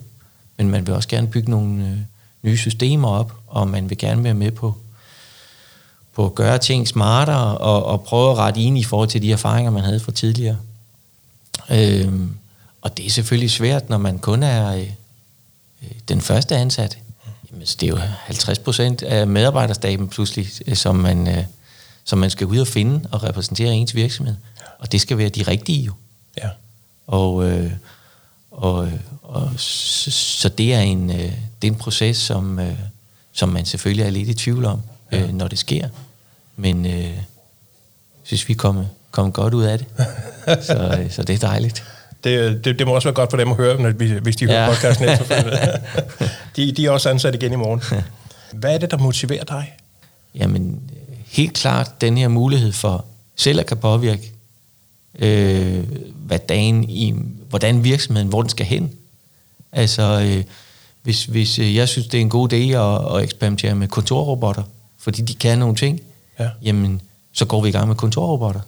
men 0.57 0.69
man 0.69 0.87
vil 0.87 0.95
også 0.95 1.09
gerne 1.09 1.27
bygge 1.27 1.51
nogle 1.51 1.83
øh, 1.85 1.97
nye 2.43 2.57
systemer 2.57 3.07
op, 3.07 3.33
og 3.47 3.67
man 3.67 3.89
vil 3.89 3.97
gerne 3.97 4.23
være 4.23 4.33
med 4.33 4.51
på, 4.51 4.75
på 6.15 6.25
at 6.25 6.35
gøre 6.35 6.57
ting 6.57 6.87
smartere, 6.87 7.57
og, 7.57 7.85
og 7.85 8.03
prøve 8.03 8.31
at 8.31 8.37
rette 8.37 8.61
ind 8.61 8.77
i 8.77 8.83
forhold 8.83 9.09
til 9.09 9.21
de 9.21 9.31
erfaringer, 9.31 9.71
man 9.71 9.83
havde 9.83 9.99
fra 9.99 10.11
tidligere. 10.11 10.57
Øhm, 11.71 12.35
og 12.81 12.97
det 12.97 13.05
er 13.05 13.09
selvfølgelig 13.09 13.51
svært, 13.51 13.89
når 13.89 13.97
man 13.97 14.19
kun 14.19 14.43
er 14.43 14.75
øh, 14.75 14.81
øh, 15.83 15.91
den 16.07 16.21
første 16.21 16.55
ansatte. 16.55 16.97
Det 17.59 17.83
er 17.83 17.87
jo 17.87 17.97
50 17.97 18.59
procent 18.59 19.03
af 19.03 19.27
medarbejderstaben 19.27 20.09
pludselig, 20.09 20.47
øh, 20.67 20.75
som 20.75 20.95
man, 20.95 21.27
øh, 21.27 21.43
som 22.03 22.19
man 22.19 22.29
skal 22.29 22.47
ud 22.47 22.57
og 22.57 22.67
finde 22.67 23.09
og 23.11 23.23
repræsentere 23.23 23.73
ens 23.73 23.95
virksomhed. 23.95 24.35
Og 24.79 24.91
det 24.91 25.01
skal 25.01 25.17
være 25.17 25.29
de 25.29 25.43
rigtige 25.43 25.83
jo. 25.83 25.93
Ja. 26.37 26.49
Og, 27.07 27.49
øh, 27.49 27.71
og, 28.51 28.89
og 29.23 29.51
så, 29.57 30.11
så 30.11 30.49
det 30.49 30.73
er 30.73 30.79
en 30.79 31.09
øh, 31.09 31.31
det 31.61 31.67
er 31.67 31.71
en 31.71 31.75
proces 31.75 32.17
som 32.17 32.59
øh, 32.59 32.79
som 33.33 33.49
man 33.49 33.65
selvfølgelig 33.65 34.05
er 34.05 34.09
lidt 34.09 34.29
i 34.29 34.33
tvivl 34.33 34.65
om 34.65 34.81
øh, 35.11 35.33
når 35.33 35.47
det 35.47 35.59
sker 35.59 35.89
men 36.55 36.85
øh, 36.85 37.17
synes 38.23 38.47
vi 38.47 38.53
kommer 38.53 38.85
kom 39.11 39.31
godt 39.31 39.53
ud 39.53 39.63
af 39.63 39.79
det 39.79 39.87
så, 40.67 40.97
øh, 40.99 41.11
så 41.11 41.23
det 41.23 41.33
er 41.33 41.47
dejligt 41.47 41.83
Det, 42.25 42.65
det, 42.65 42.79
det 42.79 42.87
må 42.87 42.95
også 42.95 43.07
være 43.07 43.15
godt 43.15 43.29
for 43.29 43.37
dem 43.37 43.49
at 43.51 43.55
høre, 43.57 43.81
når, 43.81 43.91
hvis 44.19 44.35
de 44.35 44.45
hører 44.45 44.63
Ja. 44.63 44.69
podcasten 44.69 45.09
efterfølgende. 45.09 45.57
de, 46.55 46.71
de 46.71 46.85
er 46.85 46.89
også 46.89 47.09
ansat 47.09 47.35
igen 47.35 47.53
i 47.53 47.55
morgen. 47.55 47.81
Hvad 48.53 48.73
er 48.73 48.77
det, 48.77 48.91
der 48.91 48.97
motiverer 48.97 49.43
dig? 49.43 49.73
Jamen, 50.35 50.79
helt 51.25 51.53
klart 51.53 52.01
den 52.01 52.17
her 52.17 52.27
mulighed 52.27 52.71
for 52.71 53.05
selv 53.35 53.59
at 53.59 53.65
kan 53.65 53.77
påvirke, 53.77 54.31
øh, 55.19 55.83
hvad 56.15 56.39
dagen 56.39 56.89
i, 56.89 57.13
hvordan 57.49 57.83
virksomheden, 57.83 58.27
hvor 58.29 58.41
den 58.41 58.49
skal 58.49 58.65
hen. 58.65 58.91
Altså, 59.71 60.21
øh, 60.25 60.43
hvis, 61.03 61.25
hvis 61.25 61.59
øh, 61.59 61.75
jeg 61.75 61.89
synes, 61.89 62.07
det 62.07 62.17
er 62.17 62.21
en 62.21 62.29
god 62.29 62.53
idé 62.53 62.55
at, 62.55 63.17
at 63.17 63.23
eksperimentere 63.23 63.75
med 63.75 63.87
kontorrobotter, 63.87 64.63
fordi 64.99 65.21
de 65.21 65.33
kan 65.33 65.57
nogle 65.59 65.75
ting, 65.75 66.01
Ja. 66.39 66.49
jamen, 66.63 67.01
så 67.33 67.45
går 67.45 67.61
vi 67.61 67.69
i 67.69 67.71
gang 67.71 67.87
med 67.87 67.95
kontorrobotter. 67.95 68.61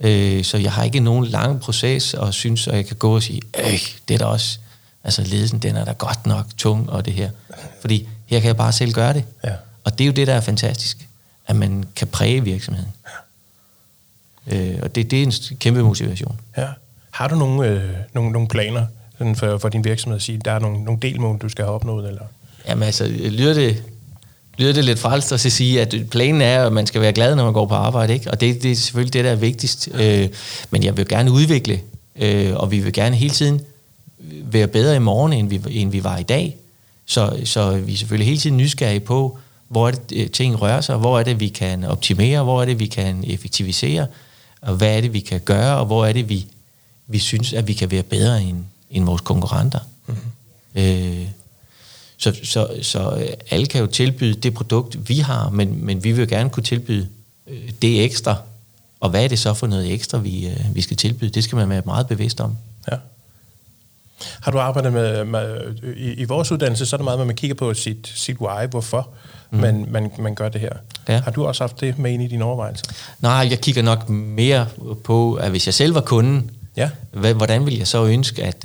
Øh, 0.00 0.44
så 0.44 0.58
jeg 0.58 0.72
har 0.72 0.84
ikke 0.84 1.00
nogen 1.00 1.24
lang 1.24 1.60
proces, 1.60 2.14
og 2.14 2.34
synes, 2.34 2.68
at 2.68 2.76
jeg 2.76 2.86
kan 2.86 2.96
gå 2.96 3.14
og 3.14 3.22
sige, 3.22 3.40
øh, 3.58 3.80
det 4.08 4.14
er 4.14 4.18
da 4.18 4.24
også, 4.24 4.58
altså 5.04 5.22
ledelsen, 5.22 5.58
den 5.58 5.76
er 5.76 5.84
da 5.84 5.92
godt 5.92 6.26
nok 6.26 6.46
tung, 6.56 6.90
og 6.90 7.04
det 7.04 7.12
her. 7.12 7.30
Fordi 7.80 8.08
her 8.26 8.40
kan 8.40 8.46
jeg 8.46 8.56
bare 8.56 8.72
selv 8.72 8.92
gøre 8.92 9.14
det. 9.14 9.24
Ja. 9.44 9.52
Og 9.84 9.98
det 9.98 10.04
er 10.04 10.06
jo 10.06 10.12
det, 10.12 10.26
der 10.26 10.34
er 10.34 10.40
fantastisk, 10.40 11.08
at 11.46 11.56
man 11.56 11.84
kan 11.96 12.08
præge 12.08 12.44
virksomheden. 12.44 12.92
Øh, 14.46 14.78
og 14.82 14.94
det, 14.94 15.10
det 15.10 15.18
er 15.18 15.22
en 15.22 15.32
kæmpe 15.58 15.82
motivation. 15.82 16.40
Ja. 16.56 16.68
Har 17.10 17.28
du 17.28 17.34
nogle, 17.34 17.68
øh, 17.68 17.90
nogle, 18.12 18.32
nogle 18.32 18.48
planer 18.48 18.86
sådan 19.18 19.36
for, 19.36 19.58
for 19.58 19.68
din 19.68 19.84
virksomhed 19.84 20.16
at 20.16 20.22
sige, 20.22 20.40
der 20.44 20.52
er 20.52 20.58
nogle, 20.58 20.84
nogle 20.84 21.00
delmål, 21.00 21.38
du 21.38 21.48
skal 21.48 21.64
have 21.64 21.74
opnået? 21.74 22.08
Eller? 22.08 22.22
Jamen 22.68 22.82
altså, 22.82 23.06
lyder 23.08 23.54
det, 23.54 23.82
lyder 24.60 24.72
det 24.72 24.84
lidt 24.84 24.98
frelst 24.98 25.32
at 25.32 25.40
sige, 25.40 25.80
at 25.80 25.94
planen 26.10 26.40
er, 26.40 26.66
at 26.66 26.72
man 26.72 26.86
skal 26.86 27.00
være 27.00 27.12
glad, 27.12 27.36
når 27.36 27.44
man 27.44 27.52
går 27.52 27.66
på 27.66 27.74
arbejde, 27.74 28.14
ikke? 28.14 28.30
Og 28.30 28.40
det, 28.40 28.62
det 28.62 28.70
er 28.70 28.76
selvfølgelig 28.76 29.12
det, 29.12 29.24
der 29.24 29.30
er 29.30 29.36
vigtigst. 29.36 29.88
Øh, 29.94 30.28
men 30.70 30.82
jeg 30.82 30.96
vil 30.96 31.08
gerne 31.08 31.32
udvikle, 31.32 31.80
øh, 32.16 32.56
og 32.56 32.70
vi 32.70 32.78
vil 32.80 32.92
gerne 32.92 33.16
hele 33.16 33.34
tiden 33.34 33.60
være 34.42 34.66
bedre 34.66 34.96
i 34.96 34.98
morgen, 34.98 35.32
end 35.32 35.48
vi, 35.48 35.80
end 35.80 35.90
vi 35.90 36.04
var 36.04 36.18
i 36.18 36.22
dag. 36.22 36.56
Så, 37.06 37.40
så 37.44 37.76
vi 37.76 37.92
er 37.92 37.96
selvfølgelig 37.96 38.26
hele 38.26 38.40
tiden 38.40 38.56
nysgerrige 38.56 39.00
på, 39.00 39.38
hvor 39.68 39.88
er 39.88 39.90
det, 39.90 40.16
øh, 40.16 40.30
ting 40.30 40.62
rører 40.62 40.80
sig, 40.80 40.96
hvor 40.96 41.18
er 41.18 41.22
det, 41.22 41.40
vi 41.40 41.48
kan 41.48 41.84
optimere, 41.84 42.42
hvor 42.42 42.62
er 42.62 42.64
det, 42.64 42.78
vi 42.78 42.86
kan 42.86 43.24
effektivisere, 43.26 44.06
og 44.60 44.74
hvad 44.74 44.96
er 44.96 45.00
det, 45.00 45.12
vi 45.12 45.20
kan 45.20 45.40
gøre, 45.40 45.76
og 45.76 45.86
hvor 45.86 46.06
er 46.06 46.12
det, 46.12 46.28
vi, 46.28 46.46
vi 47.06 47.18
synes, 47.18 47.52
at 47.52 47.68
vi 47.68 47.72
kan 47.72 47.90
være 47.90 48.02
bedre 48.02 48.42
end, 48.42 48.58
end 48.90 49.04
vores 49.04 49.20
konkurrenter. 49.20 49.78
Mm-hmm. 50.06 50.82
Øh, 50.82 51.26
så, 52.20 52.36
så, 52.42 52.68
så 52.82 53.16
øh, 53.16 53.28
alle 53.50 53.66
kan 53.66 53.80
jo 53.80 53.86
tilbyde 53.86 54.34
det 54.34 54.54
produkt, 54.54 55.08
vi 55.08 55.18
har, 55.18 55.50
men, 55.50 55.84
men 55.84 56.04
vi 56.04 56.12
vil 56.12 56.28
gerne 56.28 56.50
kunne 56.50 56.62
tilbyde 56.62 57.08
øh, 57.46 57.70
det 57.82 58.04
ekstra. 58.04 58.36
Og 59.00 59.10
hvad 59.10 59.24
er 59.24 59.28
det 59.28 59.38
så 59.38 59.54
for 59.54 59.66
noget 59.66 59.92
ekstra, 59.92 60.18
vi, 60.18 60.48
øh, 60.48 60.74
vi 60.74 60.80
skal 60.80 60.96
tilbyde? 60.96 61.30
Det 61.30 61.44
skal 61.44 61.56
man 61.56 61.68
være 61.68 61.82
meget 61.84 62.06
bevidst 62.08 62.40
om. 62.40 62.56
Ja. 62.90 62.96
Har 64.40 64.52
du 64.52 64.58
arbejdet 64.58 64.92
med, 64.92 65.24
med 65.24 65.74
i, 65.96 66.12
i 66.12 66.24
vores 66.24 66.52
uddannelse, 66.52 66.86
så 66.86 66.96
er 66.96 66.98
det 66.98 67.04
meget, 67.04 67.20
at 67.20 67.26
man 67.26 67.36
kigger 67.36 67.54
på 67.54 67.74
sit, 67.74 68.12
sit 68.14 68.36
why, 68.40 68.66
hvorfor 68.70 69.08
mm. 69.50 69.58
man, 69.58 69.86
man, 69.88 70.10
man 70.18 70.34
gør 70.34 70.48
det 70.48 70.60
her. 70.60 70.72
Ja. 71.08 71.20
Har 71.20 71.30
du 71.30 71.46
også 71.46 71.62
haft 71.62 71.80
det 71.80 71.98
med 71.98 72.12
ind 72.12 72.22
i 72.22 72.26
dine 72.26 72.44
overvejelser? 72.44 72.84
Nej, 73.20 73.46
jeg 73.50 73.60
kigger 73.60 73.82
nok 73.82 74.08
mere 74.08 74.66
på, 75.04 75.34
at 75.34 75.50
hvis 75.50 75.66
jeg 75.66 75.74
selv 75.74 75.94
var 75.94 76.00
kunden, 76.00 76.50
Ja. 76.76 76.90
hvad, 77.12 77.34
hvordan 77.34 77.64
ville 77.64 77.78
jeg 77.78 77.86
så 77.86 78.04
ønske, 78.04 78.44
at, 78.44 78.64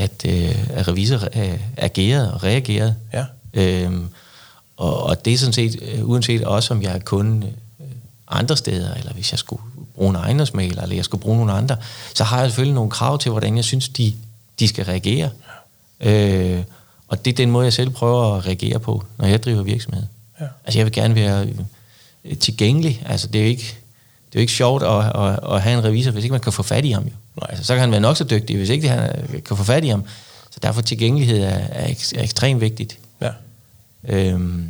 at, 0.00 0.24
øh, 0.26 0.70
at 0.70 0.88
revisor 0.88 1.28
øh, 1.36 1.60
agerede 1.76 2.34
og 2.34 2.42
reagerede? 2.44 2.94
Ja. 3.12 3.24
Øhm, 3.54 4.08
og, 4.76 5.02
og 5.02 5.24
det 5.24 5.32
er 5.32 5.38
sådan 5.38 5.52
set, 5.52 5.82
øh, 5.82 6.08
uanset 6.08 6.44
også 6.44 6.74
om 6.74 6.82
jeg 6.82 6.94
er 6.94 6.98
kunde 6.98 7.46
øh, 7.80 7.86
andre 8.28 8.56
steder, 8.56 8.94
eller 8.94 9.12
hvis 9.12 9.32
jeg 9.32 9.38
skulle 9.38 9.62
bruge 9.94 10.10
en 10.10 10.16
ejendomsmaler, 10.16 10.82
eller 10.82 10.96
jeg 10.96 11.04
skulle 11.04 11.22
bruge 11.22 11.36
nogle 11.36 11.52
andre, 11.52 11.76
så 12.14 12.24
har 12.24 12.40
jeg 12.40 12.50
selvfølgelig 12.50 12.74
nogle 12.74 12.90
krav 12.90 13.18
til, 13.18 13.30
hvordan 13.30 13.56
jeg 13.56 13.64
synes, 13.64 13.88
de, 13.88 14.14
de 14.60 14.68
skal 14.68 14.84
reagere. 14.84 15.30
Øh, 16.00 16.62
og 17.08 17.24
det 17.24 17.30
er 17.30 17.36
den 17.36 17.50
måde, 17.50 17.64
jeg 17.64 17.72
selv 17.72 17.90
prøver 17.90 18.36
at 18.36 18.46
reagere 18.46 18.80
på, 18.80 19.04
når 19.18 19.26
jeg 19.26 19.42
driver 19.42 19.62
virksomhed. 19.62 20.02
Ja. 20.40 20.46
Altså 20.64 20.78
jeg 20.78 20.86
vil 20.86 20.92
gerne 20.92 21.14
være 21.14 21.46
tilgængelig. 22.40 23.02
Altså 23.06 23.26
det 23.26 23.38
er 23.38 23.42
jo 23.42 23.48
ikke, 23.50 23.78
det 24.32 24.38
er 24.38 24.40
jo 24.40 24.42
ikke 24.42 24.52
sjovt 24.52 24.82
at, 24.82 25.06
at, 25.06 25.54
at 25.54 25.62
have 25.62 25.78
en 25.78 25.84
revisor, 25.84 26.10
hvis 26.10 26.24
ikke 26.24 26.32
man 26.32 26.40
kan 26.40 26.52
få 26.52 26.62
fat 26.62 26.84
i 26.84 26.90
ham. 26.90 27.04
Jo. 27.04 27.10
Altså, 27.48 27.64
så 27.64 27.74
kan 27.74 27.80
han 27.80 27.90
være 27.90 28.00
nok 28.00 28.16
så 28.16 28.24
dygtig, 28.24 28.56
hvis 28.56 28.68
ikke 28.68 28.88
han 28.88 29.20
øh, 29.32 29.42
kan 29.42 29.56
få 29.56 29.64
fat 29.64 29.84
i 29.84 29.88
ham. 29.88 30.04
Så 30.50 30.60
derfor 30.62 30.80
tilgængelighed 30.80 31.42
er, 31.42 31.48
er, 31.48 31.86
ek- 31.86 32.18
er 32.18 32.22
ekstremt 32.22 32.60
vigtigt. 32.60 32.98
Ja. 33.20 33.30
Øhm, 34.08 34.68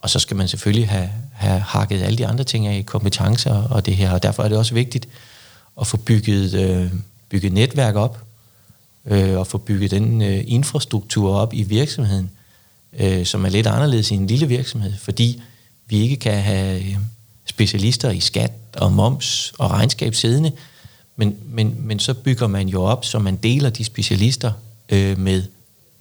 og 0.00 0.10
så 0.10 0.18
skal 0.18 0.36
man 0.36 0.48
selvfølgelig 0.48 0.88
have, 0.88 1.10
have 1.32 1.60
hakket 1.60 2.02
alle 2.02 2.18
de 2.18 2.26
andre 2.26 2.44
ting 2.44 2.66
af, 2.66 2.86
kompetencer 2.86 3.54
og 3.54 3.86
det 3.86 3.96
her. 3.96 4.12
Og 4.12 4.22
derfor 4.22 4.42
er 4.42 4.48
det 4.48 4.58
også 4.58 4.74
vigtigt 4.74 5.08
at 5.80 5.86
få 5.86 5.96
bygget, 5.96 6.54
øh, 6.54 6.92
bygget 7.28 7.52
netværk 7.52 7.94
op, 7.94 8.18
øh, 9.06 9.38
og 9.38 9.46
få 9.46 9.58
bygget 9.58 9.90
den 9.90 10.22
øh, 10.22 10.44
infrastruktur 10.46 11.34
op 11.34 11.54
i 11.54 11.62
virksomheden, 11.62 12.30
øh, 12.98 13.26
som 13.26 13.44
er 13.44 13.48
lidt 13.48 13.66
anderledes 13.66 14.10
i 14.10 14.14
en 14.14 14.26
lille 14.26 14.48
virksomhed, 14.48 14.92
fordi 14.98 15.42
vi 15.86 15.96
ikke 16.00 16.16
kan 16.16 16.42
have 16.42 16.80
øh, 16.80 16.96
specialister 17.46 18.10
i 18.10 18.20
skat 18.20 18.52
og 18.76 18.92
moms 18.92 19.52
og 19.58 19.70
regnskab 19.70 20.14
siddende, 20.14 20.52
men, 21.16 21.38
men, 21.44 21.74
men 21.78 21.98
så 21.98 22.14
bygger 22.14 22.46
man 22.46 22.68
jo 22.68 22.82
op, 22.82 23.04
så 23.04 23.18
man 23.18 23.36
deler 23.36 23.70
de 23.70 23.84
specialister 23.84 24.52
øh, 24.88 25.18
med, 25.18 25.42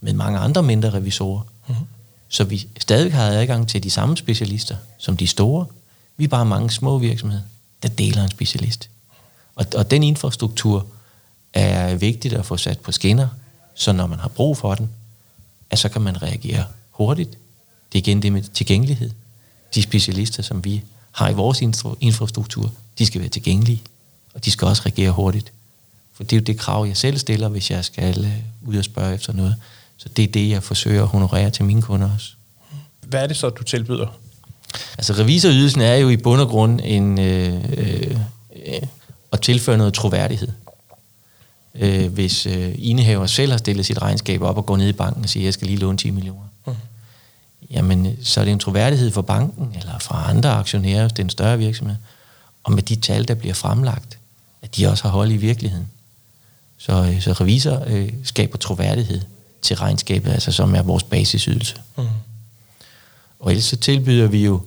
med 0.01 0.13
mange 0.13 0.39
andre 0.39 0.63
mindre 0.63 0.89
revisorer. 0.89 1.41
Mm-hmm. 1.67 1.85
Så 2.29 2.43
vi 2.43 2.67
stadig 2.79 3.13
har 3.13 3.23
adgang 3.23 3.67
til 3.67 3.83
de 3.83 3.89
samme 3.89 4.17
specialister 4.17 4.75
som 4.97 5.17
de 5.17 5.27
store. 5.27 5.65
Vi 6.17 6.23
er 6.23 6.27
bare 6.27 6.45
mange 6.45 6.69
små 6.69 6.97
virksomheder, 6.97 7.41
der 7.83 7.89
deler 7.89 8.23
en 8.23 8.31
specialist. 8.31 8.89
Og, 9.55 9.65
og 9.75 9.91
den 9.91 10.03
infrastruktur 10.03 10.87
er 11.53 11.95
vigtigt 11.95 12.33
at 12.33 12.45
få 12.45 12.57
sat 12.57 12.79
på 12.79 12.91
skinner, 12.91 13.27
så 13.75 13.91
når 13.91 14.07
man 14.07 14.19
har 14.19 14.27
brug 14.27 14.57
for 14.57 14.75
den, 14.75 14.89
at 15.69 15.79
så 15.79 15.89
kan 15.89 16.01
man 16.01 16.21
reagere 16.21 16.63
hurtigt. 16.91 17.37
Det 17.91 17.99
er 17.99 18.03
igen 18.03 18.21
det 18.21 18.33
med 18.33 18.41
tilgængelighed. 18.41 19.11
De 19.75 19.81
specialister, 19.81 20.43
som 20.43 20.65
vi 20.65 20.83
har 21.19 21.29
i 21.29 21.33
vores 21.33 21.61
infrastruktur, 21.99 22.71
de 22.97 23.05
skal 23.05 23.21
være 23.21 23.29
tilgængelige, 23.29 23.81
og 24.33 24.45
de 24.45 24.51
skal 24.51 24.67
også 24.67 24.81
reagere 24.85 25.11
hurtigt. 25.11 25.51
For 26.13 26.23
det 26.23 26.33
er 26.33 26.37
jo 26.39 26.43
det 26.43 26.57
krav, 26.57 26.85
jeg 26.85 26.97
selv 26.97 27.17
stiller, 27.17 27.49
hvis 27.49 27.71
jeg 27.71 27.85
skal 27.85 28.25
øh, 28.25 28.69
ud 28.69 28.75
og 28.75 28.83
spørge 28.83 29.13
efter 29.13 29.33
noget. 29.33 29.55
Så 29.97 30.09
det 30.09 30.23
er 30.23 30.27
det, 30.27 30.49
jeg 30.49 30.63
forsøger 30.63 31.01
at 31.01 31.07
honorere 31.07 31.49
til 31.49 31.65
mine 31.65 31.81
kunder 31.81 32.09
også. 32.15 32.27
Hvad 33.07 33.23
er 33.23 33.27
det 33.27 33.37
så, 33.37 33.49
du 33.49 33.63
tilbyder? 33.63 34.07
Altså 34.97 35.13
revisorydelsen 35.13 35.81
er 35.81 35.95
jo 35.95 36.09
i 36.09 36.17
bund 36.17 36.41
og 36.41 36.47
grund 36.47 36.79
en, 36.83 37.19
øh, 37.19 37.63
øh, 37.73 38.17
at 39.31 39.41
tilføre 39.41 39.77
noget 39.77 39.93
troværdighed. 39.93 40.47
Øh, 41.75 42.13
hvis 42.13 42.45
øh, 42.45 42.75
indehaver 42.77 43.25
selv 43.25 43.51
har 43.51 43.57
stillet 43.57 43.85
sit 43.85 44.01
regnskab 44.01 44.41
op 44.41 44.57
og 44.57 44.65
går 44.65 44.77
ned 44.77 44.89
i 44.89 44.93
banken 44.93 45.23
og 45.23 45.29
siger, 45.29 45.43
jeg 45.43 45.53
skal 45.53 45.67
lige 45.67 45.79
låne 45.79 45.97
10 45.97 46.11
millioner. 46.11 46.43
Jamen, 47.71 48.17
så 48.23 48.39
er 48.39 48.45
det 48.45 48.51
en 48.51 48.59
troværdighed 48.59 49.11
for 49.11 49.21
banken 49.21 49.75
eller 49.75 49.99
fra 49.99 50.29
andre 50.29 50.49
aktionærer, 50.49 51.01
hvis 51.01 51.11
det 51.11 51.19
er 51.19 51.23
en 51.23 51.29
større 51.29 51.57
virksomhed, 51.57 51.95
og 52.63 52.71
med 52.71 52.83
de 52.83 52.95
tal, 52.95 53.27
der 53.27 53.33
bliver 53.33 53.53
fremlagt, 53.53 54.17
at 54.61 54.75
de 54.75 54.87
også 54.87 55.03
har 55.03 55.09
hold 55.09 55.31
i 55.31 55.37
virkeligheden. 55.37 55.87
Så, 56.77 57.03
øh, 57.03 57.21
så 57.21 57.31
revisor 57.31 57.83
øh, 57.87 58.13
skaber 58.23 58.57
troværdighed 58.57 59.21
til 59.61 59.75
regnskabet, 59.75 60.31
altså 60.31 60.51
som 60.51 60.75
er 60.75 60.81
vores 60.81 61.03
basisydelse. 61.03 61.75
Mm. 61.97 62.03
Og 63.39 63.51
ellers 63.51 63.65
så 63.65 63.75
tilbyder 63.75 64.27
vi 64.27 64.45
jo, 64.45 64.61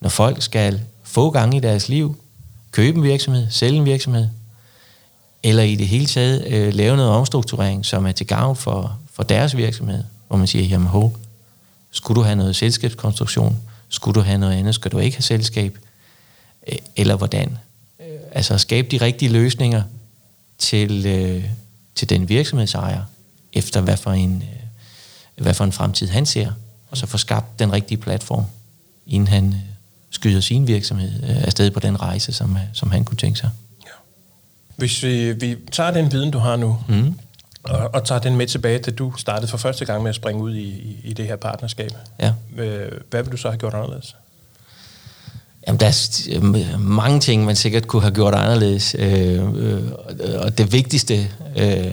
når 0.00 0.08
folk 0.08 0.42
skal 0.42 0.80
få 1.02 1.30
gange 1.30 1.56
i 1.56 1.60
deres 1.60 1.88
liv, 1.88 2.16
købe 2.70 2.98
en 2.98 3.04
virksomhed, 3.04 3.46
sælge 3.50 3.78
en 3.78 3.84
virksomhed, 3.84 4.28
eller 5.42 5.62
i 5.62 5.74
det 5.74 5.88
hele 5.88 6.06
taget 6.06 6.46
øh, 6.46 6.74
lave 6.74 6.96
noget 6.96 7.12
omstrukturering, 7.12 7.86
som 7.86 8.06
er 8.06 8.12
til 8.12 8.26
gavn 8.26 8.56
for, 8.56 8.98
for 9.12 9.22
deres 9.22 9.56
virksomhed, 9.56 10.04
hvor 10.28 10.36
man 10.36 10.46
siger, 10.46 10.64
jamen 10.64 10.88
ho, 10.88 11.10
skulle 11.96 12.16
du 12.16 12.22
have 12.22 12.36
noget 12.36 12.56
selskabskonstruktion, 12.56 13.60
skulle 13.88 14.14
du 14.14 14.20
have 14.20 14.38
noget 14.38 14.54
andet, 14.54 14.74
skal 14.74 14.92
du 14.92 14.98
ikke 14.98 15.16
have 15.16 15.22
selskab, 15.22 15.78
øh, 16.68 16.78
eller 16.96 17.16
hvordan? 17.16 17.58
Øh, 18.00 18.06
altså 18.32 18.58
skabe 18.58 18.88
de 18.88 18.96
rigtige 18.96 19.32
løsninger 19.32 19.82
til, 20.58 21.06
øh, 21.06 21.44
til 21.94 22.08
den 22.08 22.28
virksomhedsejer, 22.28 23.02
efter 23.52 23.80
hvad 23.80 23.96
for 23.96 24.12
en, 24.12 24.42
øh, 25.36 25.42
hvad 25.42 25.54
for 25.54 25.64
en 25.64 25.72
fremtid 25.72 26.08
han 26.08 26.26
ser, 26.26 26.52
og 26.90 26.96
så 26.96 27.06
få 27.06 27.18
skabt 27.18 27.58
den 27.58 27.72
rigtige 27.72 27.98
platform, 27.98 28.44
inden 29.06 29.28
han 29.28 29.48
øh, 29.48 29.60
skyder 30.10 30.40
sin 30.40 30.66
virksomhed 30.66 31.22
øh, 31.22 31.42
afsted 31.42 31.70
på 31.70 31.80
den 31.80 32.00
rejse, 32.00 32.32
som, 32.32 32.58
som 32.72 32.90
han 32.90 33.04
kunne 33.04 33.16
tænke 33.16 33.38
sig. 33.38 33.50
Hvis 34.76 35.02
vi, 35.02 35.32
vi 35.32 35.56
tager 35.72 35.90
den 35.90 36.12
viden, 36.12 36.30
du 36.30 36.38
har 36.38 36.56
nu, 36.56 36.78
mm. 36.88 37.14
Og, 37.68 37.94
og 37.94 38.04
tager 38.04 38.18
den 38.18 38.36
med 38.36 38.46
tilbage, 38.46 38.78
da 38.78 38.90
du 38.90 39.12
startede 39.16 39.50
for 39.50 39.58
første 39.58 39.84
gang 39.84 40.02
med 40.02 40.08
at 40.08 40.14
springe 40.14 40.42
ud 40.42 40.54
i, 40.54 40.68
i, 40.68 41.00
i 41.04 41.12
det 41.12 41.26
her 41.26 41.36
partnerskab, 41.36 41.90
ja. 42.20 42.32
hvad 43.10 43.22
vil 43.22 43.32
du 43.32 43.36
så 43.36 43.48
have 43.48 43.58
gjort 43.58 43.74
anderledes? 43.74 44.16
Jamen, 45.66 45.80
der 45.80 45.86
er 45.86 46.78
mange 46.78 47.20
ting, 47.20 47.44
man 47.44 47.56
sikkert 47.56 47.86
kunne 47.86 48.02
have 48.02 48.14
gjort 48.14 48.34
anderledes. 48.34 48.96
Øh, 48.98 49.42
øh, 49.56 49.82
og 50.38 50.58
det 50.58 50.72
vigtigste, 50.72 51.28
øh, 51.56 51.92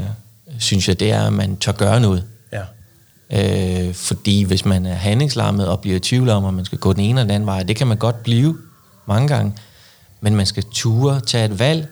synes 0.60 0.88
jeg, 0.88 1.00
det 1.00 1.12
er, 1.12 1.24
at 1.28 1.34
man 1.34 1.58
tør 1.58 1.72
gøre 1.72 2.00
noget. 2.00 2.24
Ja. 2.52 2.64
Øh, 3.88 3.94
fordi 3.94 4.44
hvis 4.44 4.66
man 4.66 4.86
er 4.86 4.94
handlingslammet 4.94 5.68
og 5.68 5.80
bliver 5.80 5.96
i 5.98 6.00
tvivl 6.00 6.30
om, 6.30 6.46
at 6.46 6.54
man 6.54 6.66
skal 6.66 6.78
gå 6.78 6.94
den 6.94 7.02
ene 7.02 7.10
eller 7.10 7.24
den 7.24 7.32
anden 7.32 7.48
vej, 7.48 7.64
det 7.64 7.76
kan 7.76 7.88
man 7.88 7.98
godt 7.98 8.24
blive 8.24 8.58
mange 9.06 9.28
gange, 9.28 9.54
men 10.22 10.36
man 10.36 10.46
skal 10.46 10.64
ture, 10.72 11.20
tage 11.20 11.46
et 11.46 11.60
valg, 11.60 11.88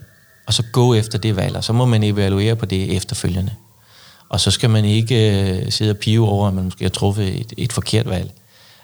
og 0.48 0.54
så 0.54 0.64
gå 0.72 0.94
efter 0.94 1.18
det 1.18 1.36
valg, 1.36 1.56
og 1.56 1.64
så 1.64 1.74
må 1.74 1.86
man 1.86 2.04
evaluere 2.04 2.56
på 2.56 2.66
det 2.66 2.96
efterfølgende. 2.96 3.52
Og 4.32 4.40
så 4.40 4.52
skal 4.52 4.70
man 4.70 4.86
ikke 4.86 5.42
øh, 5.42 5.72
sidde 5.72 5.92
og 5.92 5.98
pive 5.98 6.28
over, 6.28 6.48
at 6.48 6.54
man 6.54 6.64
måske 6.64 6.84
har 6.84 6.90
truffet 6.90 7.40
et, 7.40 7.54
et 7.58 7.74
forkert 7.74 8.10
valg. 8.10 8.32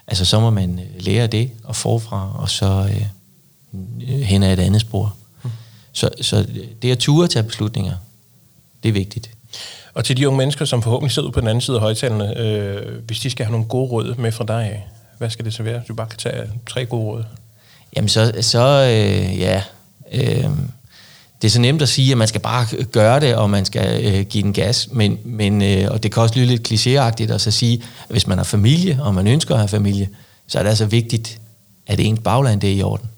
Altså 0.06 0.24
så 0.24 0.40
må 0.40 0.50
man 0.50 0.78
øh, 0.78 1.02
lære 1.02 1.26
det 1.26 1.50
og 1.64 1.76
forfra, 1.76 2.32
og 2.38 2.50
så 2.50 2.90
øh, 2.90 4.20
hen 4.20 4.42
ad 4.42 4.52
et 4.52 4.58
andet 4.58 4.80
spor. 4.80 5.16
Mm. 5.42 5.50
Så, 5.92 6.10
så 6.20 6.46
det 6.82 6.92
at 6.92 6.98
ture 6.98 7.28
tage 7.28 7.42
beslutninger, 7.42 7.94
det 8.82 8.88
er 8.88 8.92
vigtigt. 8.92 9.30
Og 9.94 10.04
til 10.04 10.16
de 10.16 10.28
unge 10.28 10.38
mennesker, 10.38 10.64
som 10.64 10.82
forhåbentlig 10.82 11.12
sidder 11.12 11.30
på 11.30 11.40
den 11.40 11.48
anden 11.48 11.60
side 11.60 11.76
af 11.76 11.80
højtalerne, 11.80 12.38
øh, 12.38 13.04
hvis 13.06 13.20
de 13.20 13.30
skal 13.30 13.46
have 13.46 13.52
nogle 13.52 13.66
gode 13.66 13.90
råd 13.90 14.14
med 14.14 14.32
fra 14.32 14.44
dig, 14.44 14.86
hvad 15.18 15.30
skal 15.30 15.44
det 15.44 15.54
så 15.54 15.62
være? 15.62 15.82
Du 15.88 15.94
bare 15.94 16.08
kan 16.08 16.18
tage 16.18 16.50
tre 16.66 16.86
gode 16.86 17.04
råd. 17.04 17.24
Jamen 17.96 18.08
så, 18.08 18.34
så 18.40 18.58
øh, 18.60 19.38
ja, 19.38 19.62
øh, 20.12 20.50
det 21.42 21.48
er 21.48 21.50
så 21.50 21.60
nemt 21.60 21.82
at 21.82 21.88
sige, 21.88 22.12
at 22.12 22.18
man 22.18 22.28
skal 22.28 22.40
bare 22.40 22.84
gøre 22.84 23.20
det, 23.20 23.36
og 23.36 23.50
man 23.50 23.64
skal 23.64 24.04
øh, 24.04 24.26
give 24.26 24.42
den 24.42 24.52
gas, 24.52 24.88
men, 24.92 25.18
men 25.24 25.62
øh, 25.62 25.90
og 25.90 26.02
det 26.02 26.12
kan 26.12 26.22
også 26.22 26.34
lyde 26.34 26.46
lidt 26.46 26.72
klichéagtigt 26.72 27.32
at 27.34 27.40
så 27.40 27.50
sige, 27.50 27.82
at 28.02 28.10
hvis 28.10 28.26
man 28.26 28.38
har 28.38 28.44
familie, 28.44 28.98
og 29.02 29.14
man 29.14 29.26
ønsker 29.26 29.54
at 29.54 29.60
have 29.60 29.68
familie, 29.68 30.08
så 30.46 30.58
er 30.58 30.62
det 30.62 30.70
altså 30.70 30.86
vigtigt, 30.86 31.40
at 31.86 32.00
ens 32.00 32.20
bagland 32.24 32.60
det 32.60 32.70
er 32.70 32.74
i 32.74 32.82
orden. 32.82 33.08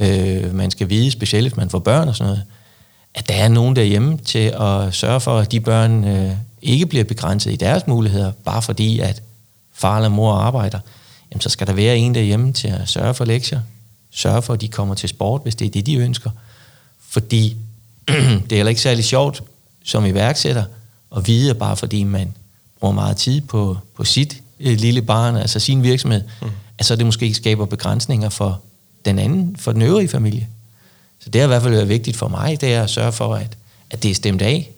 Øh, 0.00 0.54
man 0.54 0.70
skal 0.70 0.88
vide, 0.88 1.10
specielt 1.10 1.44
hvis 1.48 1.56
man 1.56 1.70
får 1.70 1.78
børn 1.78 2.08
og 2.08 2.16
sådan 2.16 2.28
noget, 2.30 2.42
at 3.14 3.28
der 3.28 3.34
er 3.34 3.48
nogen 3.48 3.76
derhjemme 3.76 4.18
til 4.18 4.54
at 4.60 4.94
sørge 4.94 5.20
for, 5.20 5.38
at 5.38 5.52
de 5.52 5.60
børn 5.60 6.04
øh, 6.04 6.32
ikke 6.62 6.86
bliver 6.86 7.04
begrænset 7.04 7.52
i 7.52 7.56
deres 7.56 7.86
muligheder, 7.86 8.32
bare 8.44 8.62
fordi, 8.62 9.00
at 9.00 9.22
far 9.74 9.96
eller 9.96 10.08
mor 10.08 10.32
arbejder. 10.32 10.78
Jamen, 11.30 11.40
så 11.40 11.48
skal 11.48 11.66
der 11.66 11.72
være 11.72 11.96
en 11.96 12.14
derhjemme 12.14 12.52
til 12.52 12.68
at 12.68 12.88
sørge 12.88 13.14
for 13.14 13.24
lektier, 13.24 13.60
sørge 14.10 14.42
for, 14.42 14.54
at 14.54 14.60
de 14.60 14.68
kommer 14.68 14.94
til 14.94 15.08
sport, 15.08 15.40
hvis 15.42 15.54
det 15.54 15.66
er 15.66 15.70
det, 15.70 15.86
de 15.86 15.96
ønsker. 15.96 16.30
Fordi 17.16 17.56
det 18.08 18.52
er 18.52 18.56
heller 18.56 18.68
ikke 18.68 18.80
særlig 18.80 19.04
sjovt 19.04 19.42
som 19.84 20.06
iværksætter 20.06 20.64
at 21.16 21.26
vide, 21.26 21.50
at 21.50 21.58
bare 21.58 21.76
fordi 21.76 22.04
man 22.04 22.34
bruger 22.80 22.94
meget 22.94 23.16
tid 23.16 23.40
på, 23.40 23.78
på 23.94 24.04
sit 24.04 24.42
øh, 24.60 24.78
lille 24.78 25.02
barn, 25.02 25.36
altså 25.36 25.58
sin 25.60 25.82
virksomhed, 25.82 26.22
mm. 26.42 26.48
at 26.78 26.86
så 26.86 26.96
det 26.96 27.06
måske 27.06 27.24
ikke 27.24 27.36
skaber 27.36 27.66
begrænsninger 27.66 28.28
for 28.28 28.60
den 29.04 29.18
anden, 29.18 29.56
for 29.58 29.72
den 29.72 29.82
øvrige 29.82 30.08
familie. 30.08 30.48
Så 31.20 31.30
det 31.30 31.40
har 31.40 31.46
i 31.46 31.48
hvert 31.48 31.62
fald 31.62 31.74
været 31.74 31.88
vigtigt 31.88 32.16
for 32.16 32.28
mig, 32.28 32.60
det 32.60 32.74
er 32.74 32.82
at 32.82 32.90
sørge 32.90 33.12
for, 33.12 33.34
at, 33.34 33.56
at 33.90 34.02
det 34.02 34.10
er 34.10 34.14
stemt 34.14 34.42
af 34.42 34.70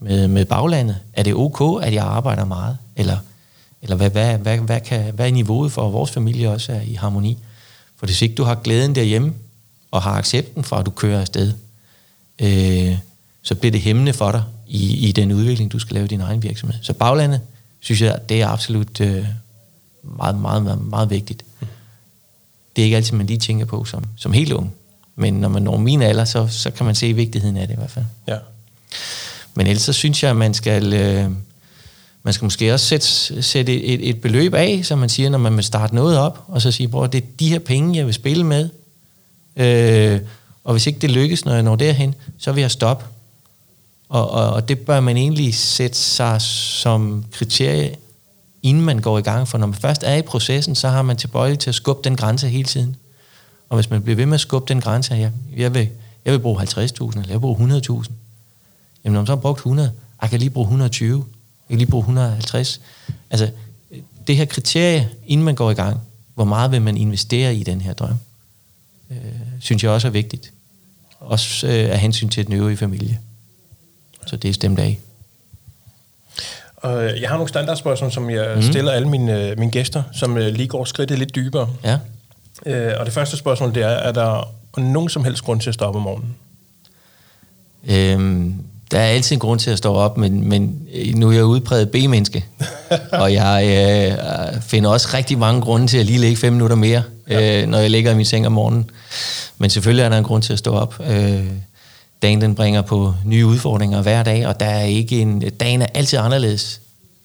med, 0.00 0.28
med 0.28 0.44
baglandet. 0.44 0.96
Er 1.12 1.22
det 1.22 1.34
ok, 1.34 1.84
at 1.84 1.94
jeg 1.94 2.04
arbejder 2.04 2.44
meget? 2.44 2.78
Eller, 2.96 3.16
eller 3.82 3.96
hvad, 3.96 4.10
hvad, 4.10 4.38
hvad, 4.38 4.58
hvad, 4.58 4.80
kan, 4.80 5.12
hvad 5.14 5.26
er 5.26 5.32
niveauet 5.32 5.72
for, 5.72 5.86
at 5.86 5.92
vores 5.92 6.10
familie 6.10 6.50
også 6.50 6.72
er 6.72 6.80
i 6.80 6.94
harmoni? 6.94 7.38
For 7.96 8.06
hvis 8.06 8.22
ikke 8.22 8.34
du 8.34 8.44
har 8.44 8.54
glæden 8.54 8.94
derhjemme, 8.94 9.32
og 9.90 10.02
har 10.02 10.12
accepten 10.12 10.64
for, 10.64 10.76
at 10.76 10.86
du 10.86 10.90
kører 10.90 11.20
afsted, 11.20 11.52
øh, 12.38 12.98
så 13.42 13.54
bliver 13.54 13.72
det 13.72 13.80
hæmmende 13.80 14.12
for 14.12 14.32
dig 14.32 14.42
i, 14.66 15.08
i 15.08 15.12
den 15.12 15.32
udvikling, 15.32 15.72
du 15.72 15.78
skal 15.78 15.94
lave 15.94 16.04
i 16.04 16.08
din 16.08 16.20
egen 16.20 16.42
virksomhed. 16.42 16.78
Så 16.82 16.92
baglandet, 16.92 17.40
synes 17.80 18.00
jeg, 18.02 18.18
det 18.28 18.42
er 18.42 18.48
absolut 18.48 19.00
øh, 19.00 19.26
meget, 20.02 20.38
meget, 20.38 20.62
meget, 20.62 20.86
meget 20.86 21.10
vigtigt. 21.10 21.44
Det 22.76 22.82
er 22.82 22.84
ikke 22.84 22.96
altid, 22.96 23.16
man 23.16 23.26
lige 23.26 23.38
tænker 23.38 23.66
på 23.66 23.84
som, 23.84 24.04
som 24.16 24.32
helt 24.32 24.52
ung. 24.52 24.74
Men 25.16 25.34
når 25.34 25.48
man 25.48 25.62
når 25.62 25.76
min 25.76 26.02
alder, 26.02 26.24
så, 26.24 26.48
så 26.50 26.70
kan 26.70 26.86
man 26.86 26.94
se 26.94 27.12
vigtigheden 27.12 27.56
af 27.56 27.66
det 27.66 27.74
i 27.74 27.78
hvert 27.78 27.90
fald. 27.90 28.04
Ja. 28.28 28.36
Men 29.54 29.66
ellers 29.66 29.82
så 29.82 29.92
synes 29.92 30.22
jeg, 30.22 30.30
at 30.30 30.36
man 30.36 30.54
skal, 30.54 30.92
øh, 30.92 31.30
man 32.22 32.34
skal 32.34 32.44
måske 32.44 32.74
også 32.74 32.86
sætte, 32.86 33.06
sætte 33.42 33.82
et, 33.82 34.08
et 34.08 34.20
beløb 34.20 34.54
af, 34.54 34.80
som 34.84 34.98
man 34.98 35.08
siger, 35.08 35.30
når 35.30 35.38
man 35.38 35.56
vil 35.56 35.64
starte 35.64 35.94
noget 35.94 36.18
op, 36.18 36.44
og 36.46 36.62
så 36.62 36.70
sige, 36.70 36.88
bror, 36.88 37.06
det 37.06 37.24
er 37.24 37.26
de 37.38 37.48
her 37.48 37.58
penge, 37.58 37.96
jeg 37.96 38.06
vil 38.06 38.14
spille 38.14 38.44
med. 38.44 38.68
Øh, 39.56 40.20
og 40.64 40.72
hvis 40.72 40.86
ikke 40.86 40.98
det 40.98 41.10
lykkes, 41.10 41.44
når 41.44 41.52
jeg 41.52 41.62
når 41.62 41.76
derhen, 41.76 42.14
så 42.38 42.52
vil 42.52 42.60
jeg 42.60 42.70
stoppe. 42.70 43.04
Og, 44.08 44.30
og, 44.30 44.50
og 44.50 44.68
det 44.68 44.78
bør 44.78 45.00
man 45.00 45.16
egentlig 45.16 45.54
sætte 45.54 45.98
sig 45.98 46.40
som 46.40 47.24
kriterie, 47.32 47.96
inden 48.62 48.84
man 48.84 48.98
går 48.98 49.18
i 49.18 49.22
gang. 49.22 49.48
For 49.48 49.58
når 49.58 49.66
man 49.66 49.74
først 49.74 50.02
er 50.02 50.14
i 50.14 50.22
processen, 50.22 50.74
så 50.74 50.88
har 50.88 51.02
man 51.02 51.16
tilbøjelighed 51.16 51.60
til 51.60 51.70
at 51.70 51.74
skubbe 51.74 52.00
den 52.04 52.16
grænse 52.16 52.48
hele 52.48 52.64
tiden. 52.64 52.96
Og 53.68 53.76
hvis 53.76 53.90
man 53.90 54.02
bliver 54.02 54.16
ved 54.16 54.26
med 54.26 54.34
at 54.34 54.40
skubbe 54.40 54.68
den 54.68 54.80
grænse 54.80 55.14
her, 55.14 55.30
jeg 55.56 55.74
vil, 55.74 55.88
jeg 56.24 56.32
vil 56.32 56.38
bruge 56.38 56.62
50.000, 56.62 56.66
eller 56.78 57.22
jeg 57.26 57.34
vil 57.34 57.40
bruge 57.40 57.78
100.000. 57.78 58.10
Jamen 59.04 59.14
når 59.14 59.20
man 59.20 59.26
så 59.26 59.32
har 59.32 59.40
brugt 59.40 59.58
100, 59.58 59.92
jeg 60.22 60.30
kan 60.30 60.38
lige 60.38 60.50
bruge 60.50 60.64
120, 60.64 61.24
jeg 61.68 61.68
kan 61.68 61.78
lige 61.78 61.90
bruge 61.90 62.02
150. 62.02 62.80
Altså, 63.30 63.50
det 64.26 64.36
her 64.36 64.44
kriterie, 64.44 65.08
inden 65.26 65.44
man 65.44 65.54
går 65.54 65.70
i 65.70 65.74
gang, 65.74 66.00
Hvor 66.34 66.44
meget 66.44 66.70
vil 66.70 66.82
man 66.82 66.96
investere 66.96 67.54
i 67.54 67.62
den 67.62 67.80
her 67.80 67.92
drøm? 67.92 68.14
Øh, 69.14 69.32
synes 69.60 69.82
jeg 69.82 69.90
også 69.90 70.06
er 70.06 70.12
vigtigt. 70.12 70.52
Også 71.20 71.66
øh, 71.66 71.90
af 71.90 71.98
hensyn 71.98 72.28
til 72.28 72.46
den 72.46 72.54
øvrige 72.54 72.76
familie. 72.76 73.18
Så 74.26 74.36
det 74.36 74.48
er 74.48 74.52
stemt 74.52 74.78
af. 74.78 75.00
Og 76.76 77.20
jeg 77.20 77.28
har 77.28 77.36
nogle 77.36 77.48
standardspørgsmål, 77.48 78.12
som 78.12 78.30
jeg 78.30 78.52
mm. 78.56 78.62
stiller 78.62 78.92
alle 78.92 79.08
mine, 79.08 79.50
øh, 79.50 79.58
mine 79.58 79.70
gæster, 79.70 80.02
som 80.12 80.38
øh, 80.38 80.46
lige 80.46 80.68
går 80.68 80.84
skridtet 80.84 81.18
lidt 81.18 81.34
dybere. 81.34 81.70
Ja. 81.84 81.98
Øh, 82.66 82.92
og 83.00 83.06
det 83.06 83.14
første 83.14 83.36
spørgsmål, 83.36 83.74
det 83.74 83.82
er, 83.82 83.88
er 83.88 84.12
der 84.12 84.54
nogen 84.76 85.08
som 85.08 85.24
helst 85.24 85.42
grund 85.42 85.60
til 85.60 85.70
at 85.70 85.74
stoppe 85.74 85.96
om 85.96 86.02
morgenen? 86.02 86.36
Øhm, 87.88 88.63
der 88.94 89.00
er 89.00 89.06
altid 89.06 89.36
en 89.36 89.40
grund 89.40 89.60
til 89.60 89.70
at 89.70 89.78
stå 89.78 89.94
op, 89.94 90.18
men, 90.18 90.48
men 90.48 90.88
nu 91.14 91.28
er 91.28 91.32
jeg 91.32 91.44
udpræget 91.44 91.90
B-menneske, 91.90 92.44
og 93.22 93.32
jeg 93.32 93.64
øh, 93.66 94.62
finder 94.62 94.90
også 94.90 95.08
rigtig 95.14 95.38
mange 95.38 95.60
grunde 95.60 95.86
til 95.86 95.98
at 95.98 96.06
lige 96.06 96.18
ligge 96.18 96.36
fem 96.36 96.52
minutter 96.52 96.76
mere, 96.76 97.02
ja. 97.28 97.62
øh, 97.62 97.68
når 97.68 97.78
jeg 97.78 97.90
ligger 97.90 98.12
i 98.12 98.14
min 98.14 98.24
seng 98.24 98.46
om 98.46 98.52
morgenen. 98.52 98.90
Men 99.58 99.70
selvfølgelig 99.70 100.04
er 100.04 100.08
der 100.08 100.18
en 100.18 100.24
grund 100.24 100.42
til 100.42 100.52
at 100.52 100.58
stå 100.58 100.74
op. 100.74 101.00
Øh, 101.06 101.46
dagen 102.22 102.40
den 102.40 102.54
bringer 102.54 102.82
på 102.82 103.14
nye 103.24 103.46
udfordringer 103.46 104.02
hver 104.02 104.22
dag, 104.22 104.46
og 104.46 104.60
der 104.60 104.66
er 104.66 104.84
ikke 104.84 105.20
en, 105.20 105.40
dagen 105.40 105.82
er 105.82 105.86
altid 105.94 106.18
anderledes 106.18 106.80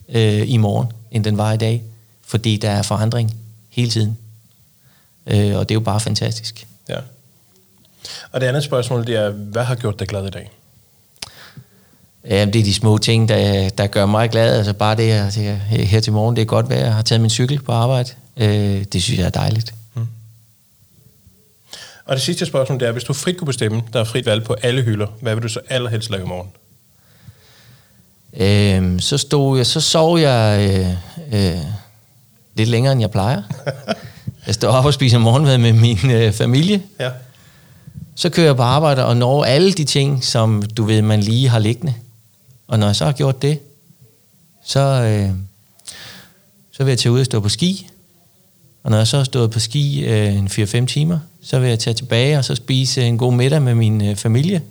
øh, 0.10 0.52
i 0.52 0.58
morgen, 0.58 0.88
end 1.12 1.24
den 1.24 1.38
var 1.38 1.54
i 1.54 1.58
dag, 1.58 1.84
fordi 2.28 2.58
der 2.58 2.70
er 2.70 2.82
forandring 2.82 3.36
hele 3.70 3.90
tiden. 3.90 4.18
Øh, 5.28 5.56
og 5.56 5.70
det 5.70 5.76
er 5.76 5.80
jo 5.80 5.80
bare 5.80 6.00
fantastisk. 6.00 6.68
Ja. 6.90 6.98
Og 8.32 8.42
det 8.42 8.48
andet 8.48 8.64
spørgsmål, 8.64 9.08
det 9.08 9.16
er, 9.16 9.30
hvad 9.30 9.64
har 9.64 9.76
gjort 9.76 10.00
dig 10.00 10.08
glad 10.08 10.28
i 10.28 10.30
dag? 10.30 10.52
Ja, 12.26 12.46
det 12.46 12.56
er 12.56 12.64
de 12.64 12.74
små 12.74 12.98
ting, 12.98 13.30
der, 13.30 13.70
der 13.70 13.88
gør 13.88 14.06
mig 14.06 14.30
glad. 14.30 14.58
Altså 14.58 14.74
bare 14.74 14.96
det, 14.96 15.12
at 15.12 15.34
her 15.88 16.00
til 16.00 16.14
morgen, 16.14 16.36
det 16.36 16.42
er 16.42 16.46
godt 16.46 16.70
vejr. 16.70 16.80
Jeg 16.80 16.94
har 16.94 17.02
taget 17.02 17.22
min 17.22 17.30
cykel 17.30 17.62
på 17.62 17.72
arbejde. 17.72 18.10
Øh, 18.38 18.84
det 18.94 19.04
synes 19.04 19.20
jeg 19.20 19.26
er 19.26 19.30
dejligt. 19.30 19.74
Mm. 19.94 20.08
Og 22.06 22.16
det 22.16 22.22
sidste 22.22 22.46
spørgsmål, 22.46 22.80
det 22.80 22.88
er, 22.88 22.92
hvis 22.92 23.04
du 23.04 23.14
frit 23.14 23.38
kunne 23.38 23.46
bestemme, 23.46 23.82
der 23.94 24.00
er 24.00 24.04
frit 24.04 24.26
valg 24.26 24.44
på 24.44 24.56
alle 24.62 24.82
hylder, 24.82 25.08
hvad 25.22 25.36
vil 25.36 25.44
du 25.44 25.50
så 25.50 25.60
allerhelst 25.70 26.10
lave 26.10 26.24
i 26.24 26.28
morgen? 26.28 26.50
Øh, 28.34 29.00
så 29.00 29.18
stod 29.18 29.58
jeg, 29.58 29.66
så 29.66 29.82
sov 29.82 30.20
jeg 30.20 30.70
øh, 30.70 31.50
øh, 31.50 31.60
lidt 32.56 32.70
længere, 32.70 32.92
end 32.92 33.02
jeg 33.02 33.12
plejer. 33.12 33.42
jeg 34.48 34.56
står 34.56 34.70
op 34.70 34.86
og 34.86 34.94
spiser 34.94 35.18
morgenmad 35.18 35.58
med 35.58 35.74
min 35.74 36.12
øh, 36.12 36.34
familie. 36.34 36.82
Ja. 37.00 37.10
Så 38.16 38.30
kører 38.30 38.48
jeg 38.48 38.56
på 38.56 38.64
arbejde 38.64 39.06
og 39.06 39.18
når 39.18 39.44
alle 39.44 39.74
de 39.74 39.84
ting, 39.84 40.24
som 40.24 40.62
du 40.62 40.84
ved, 40.84 41.02
man 41.02 41.20
lige 41.20 41.50
har 41.50 41.60
liggende. 41.60 41.94
Og 42.70 42.80
når 42.80 42.86
jeg 42.86 42.96
så 42.96 43.06
har 43.06 43.12
gjort 43.12 43.42
det, 43.42 43.60
så, 44.64 44.80
øh, 44.80 45.36
så 46.72 46.84
vil 46.84 46.92
jeg 46.92 47.00
tage 47.00 47.12
ud 47.12 47.20
og 47.20 47.26
stå 47.26 47.40
på 47.40 47.50
ski. 47.50 47.90
Og 48.84 48.92
når 48.92 48.98
jeg 48.98 49.08
så 49.08 49.18
har 49.18 49.24
stået 49.24 49.52
på 49.52 49.60
ski 49.60 50.06
øh, 50.06 50.36
en 50.36 50.48
4-5 50.48 50.86
timer, 50.86 51.20
så 51.42 51.60
vil 51.60 51.70
jeg 51.70 51.80
tage 51.80 51.94
tilbage 51.94 52.38
og 52.38 52.46
så 52.46 52.56
spise 52.56 53.04
en 53.04 53.18
god 53.18 53.34
middag 53.34 53.62
med 53.62 53.76
min 53.76 54.10
øh, 54.10 54.16
familie. 54.16 54.62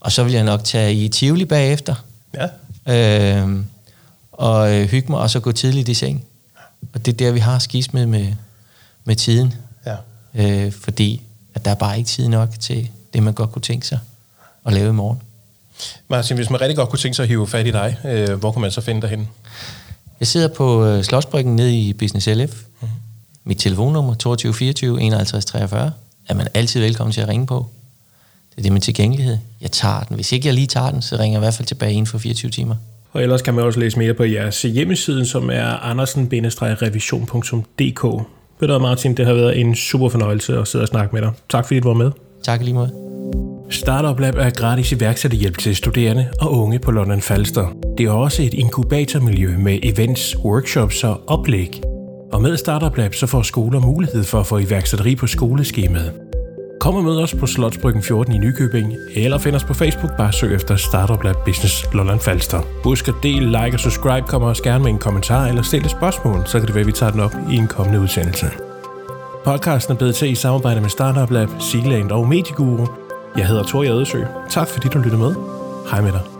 Og 0.00 0.12
så 0.12 0.24
vil 0.24 0.32
jeg 0.32 0.44
nok 0.44 0.64
tage 0.64 0.94
i 0.94 1.08
Tivoli 1.08 1.44
bagefter. 1.44 1.94
Ja. 2.34 2.48
Øh, 3.42 3.64
og 4.32 4.74
øh, 4.74 4.88
hygge 4.88 5.12
mig, 5.12 5.20
og 5.20 5.30
så 5.30 5.40
gå 5.40 5.52
tidligt 5.52 5.88
i 5.88 5.94
seng. 5.94 6.24
Og 6.92 7.06
det 7.06 7.12
er 7.12 7.16
der, 7.16 7.32
vi 7.32 7.38
har 7.38 7.58
skis 7.58 7.92
med, 7.92 8.06
med, 8.06 8.32
med 9.04 9.16
tiden. 9.16 9.54
Ja. 9.86 9.96
Øh, 10.34 10.72
fordi 10.72 11.22
at 11.54 11.64
der 11.64 11.70
er 11.70 11.74
bare 11.74 11.98
ikke 11.98 12.08
tid 12.08 12.28
nok 12.28 12.50
til 12.60 12.88
det, 13.14 13.22
man 13.22 13.34
godt 13.34 13.52
kunne 13.52 13.62
tænke 13.62 13.86
sig 13.86 13.98
at 14.66 14.72
lave 14.72 14.88
i 14.88 14.92
morgen. 14.92 15.22
Martin, 16.08 16.36
hvis 16.36 16.50
man 16.50 16.60
rigtig 16.60 16.76
godt 16.76 16.88
kunne 16.88 16.98
tænke 16.98 17.14
sig 17.14 17.22
at 17.22 17.28
hive 17.28 17.46
fat 17.46 17.66
i 17.66 17.70
dig, 17.70 17.96
øh, 18.04 18.34
hvor 18.34 18.52
kan 18.52 18.62
man 18.62 18.70
så 18.70 18.80
finde 18.80 19.00
dig 19.00 19.10
hen? 19.10 19.28
Jeg 20.20 20.26
sidder 20.26 20.48
på 20.48 20.84
øh, 20.84 21.04
Slottsbryggen 21.04 21.56
nede 21.56 21.78
i 21.78 21.92
Business 21.92 22.26
LF. 22.26 22.54
Mm-hmm. 22.54 22.88
Mit 23.44 23.58
telefonnummer 23.58 24.14
22 24.14 24.54
24 24.54 25.00
51 25.00 25.44
43 25.44 25.92
er 26.28 26.34
man 26.34 26.48
altid 26.54 26.80
velkommen 26.80 27.12
til 27.12 27.20
at 27.20 27.28
ringe 27.28 27.46
på. 27.46 27.66
Det 28.50 28.58
er 28.58 28.62
det 28.62 28.72
med 28.72 28.80
tilgængelighed. 28.80 29.38
Jeg 29.60 29.70
tager 29.70 30.00
den. 30.00 30.14
Hvis 30.14 30.32
ikke 30.32 30.46
jeg 30.46 30.54
lige 30.54 30.66
tager 30.66 30.90
den, 30.90 31.02
så 31.02 31.16
ringer 31.16 31.38
jeg 31.38 31.42
i 31.42 31.44
hvert 31.44 31.54
fald 31.54 31.66
tilbage 31.66 31.92
inden 31.92 32.06
for 32.06 32.18
24 32.18 32.50
timer. 32.50 32.74
Og 33.12 33.22
ellers 33.22 33.42
kan 33.42 33.54
man 33.54 33.64
også 33.64 33.80
læse 33.80 33.98
mere 33.98 34.14
på 34.14 34.24
jeres 34.24 34.62
hjemmeside, 34.62 35.26
som 35.26 35.50
er 35.50 35.64
andersen-revision.dk. 35.64 38.04
Ved 38.60 38.68
du 38.68 38.78
Martin, 38.78 39.16
det 39.16 39.26
har 39.26 39.34
været 39.34 39.60
en 39.60 39.74
super 39.74 40.08
fornøjelse 40.08 40.58
at 40.58 40.68
sidde 40.68 40.82
og 40.82 40.88
snakke 40.88 41.14
med 41.14 41.22
dig. 41.22 41.32
Tak 41.48 41.66
fordi 41.66 41.80
du 41.80 41.88
var 41.88 41.94
med. 41.94 42.10
Tak 42.42 42.62
lige 42.62 42.74
måde. 42.74 43.49
Startup 43.70 44.20
Lab 44.20 44.34
er 44.34 44.50
gratis 44.50 44.92
iværksætterhjælp 44.92 45.58
til 45.58 45.76
studerende 45.76 46.28
og 46.40 46.52
unge 46.52 46.78
på 46.78 46.90
London 46.90 47.20
Falster. 47.20 47.66
Det 47.98 48.06
er 48.06 48.10
også 48.10 48.42
et 48.42 48.54
inkubatormiljø 48.54 49.56
med 49.58 49.78
events, 49.82 50.36
workshops 50.44 51.04
og 51.04 51.20
oplæg. 51.26 51.82
Og 52.32 52.42
med 52.42 52.56
Startup 52.56 52.96
Lab 52.96 53.14
så 53.14 53.26
får 53.26 53.42
skoler 53.42 53.80
mulighed 53.80 54.24
for 54.24 54.40
at 54.40 54.46
få 54.46 54.58
iværksætteri 54.58 55.16
på 55.16 55.26
skoleskemaet. 55.26 56.12
Kom 56.80 56.94
og 56.94 57.04
mød 57.04 57.18
os 57.22 57.34
på 57.34 57.46
Slotsbryggen 57.46 58.02
14 58.02 58.34
i 58.34 58.38
Nykøbing, 58.38 58.94
eller 59.16 59.38
find 59.38 59.56
os 59.56 59.64
på 59.64 59.74
Facebook, 59.74 60.16
bare 60.16 60.32
søg 60.32 60.54
efter 60.54 60.76
Startup 60.76 61.24
Lab 61.24 61.36
Business 61.44 61.84
Lolland 61.92 62.20
Falster. 62.20 62.60
Husk 62.84 63.08
at 63.08 63.14
del, 63.22 63.42
like 63.42 63.76
og 63.76 63.80
subscribe, 63.80 64.26
kommer 64.26 64.48
også 64.48 64.62
gerne 64.62 64.84
med 64.84 64.90
en 64.90 64.98
kommentar 64.98 65.46
eller 65.46 65.62
stille 65.62 65.84
et 65.84 65.90
spørgsmål, 65.90 66.42
så 66.46 66.58
kan 66.58 66.66
det 66.66 66.74
være, 66.74 66.80
at 66.80 66.86
vi 66.86 66.92
tager 66.92 67.12
den 67.12 67.20
op 67.20 67.34
i 67.50 67.56
en 67.56 67.66
kommende 67.66 68.00
udsendelse. 68.00 68.46
Podcasten 69.44 69.92
er 69.94 69.98
blevet 69.98 70.14
til 70.14 70.30
i 70.30 70.34
samarbejde 70.34 70.80
med 70.80 70.90
Startup 70.90 71.30
Lab, 71.30 71.48
Sealand 71.58 72.10
og 72.10 72.28
Medieguru. 72.28 72.86
Jeg 73.36 73.46
hedder 73.46 73.62
Tor 73.62 73.82
Jadesø. 73.82 74.24
Tak 74.48 74.68
fordi 74.68 74.88
du 74.88 74.98
lyttede 74.98 75.22
med. 75.22 75.34
Hej 75.90 76.00
med 76.00 76.12
dig. 76.12 76.39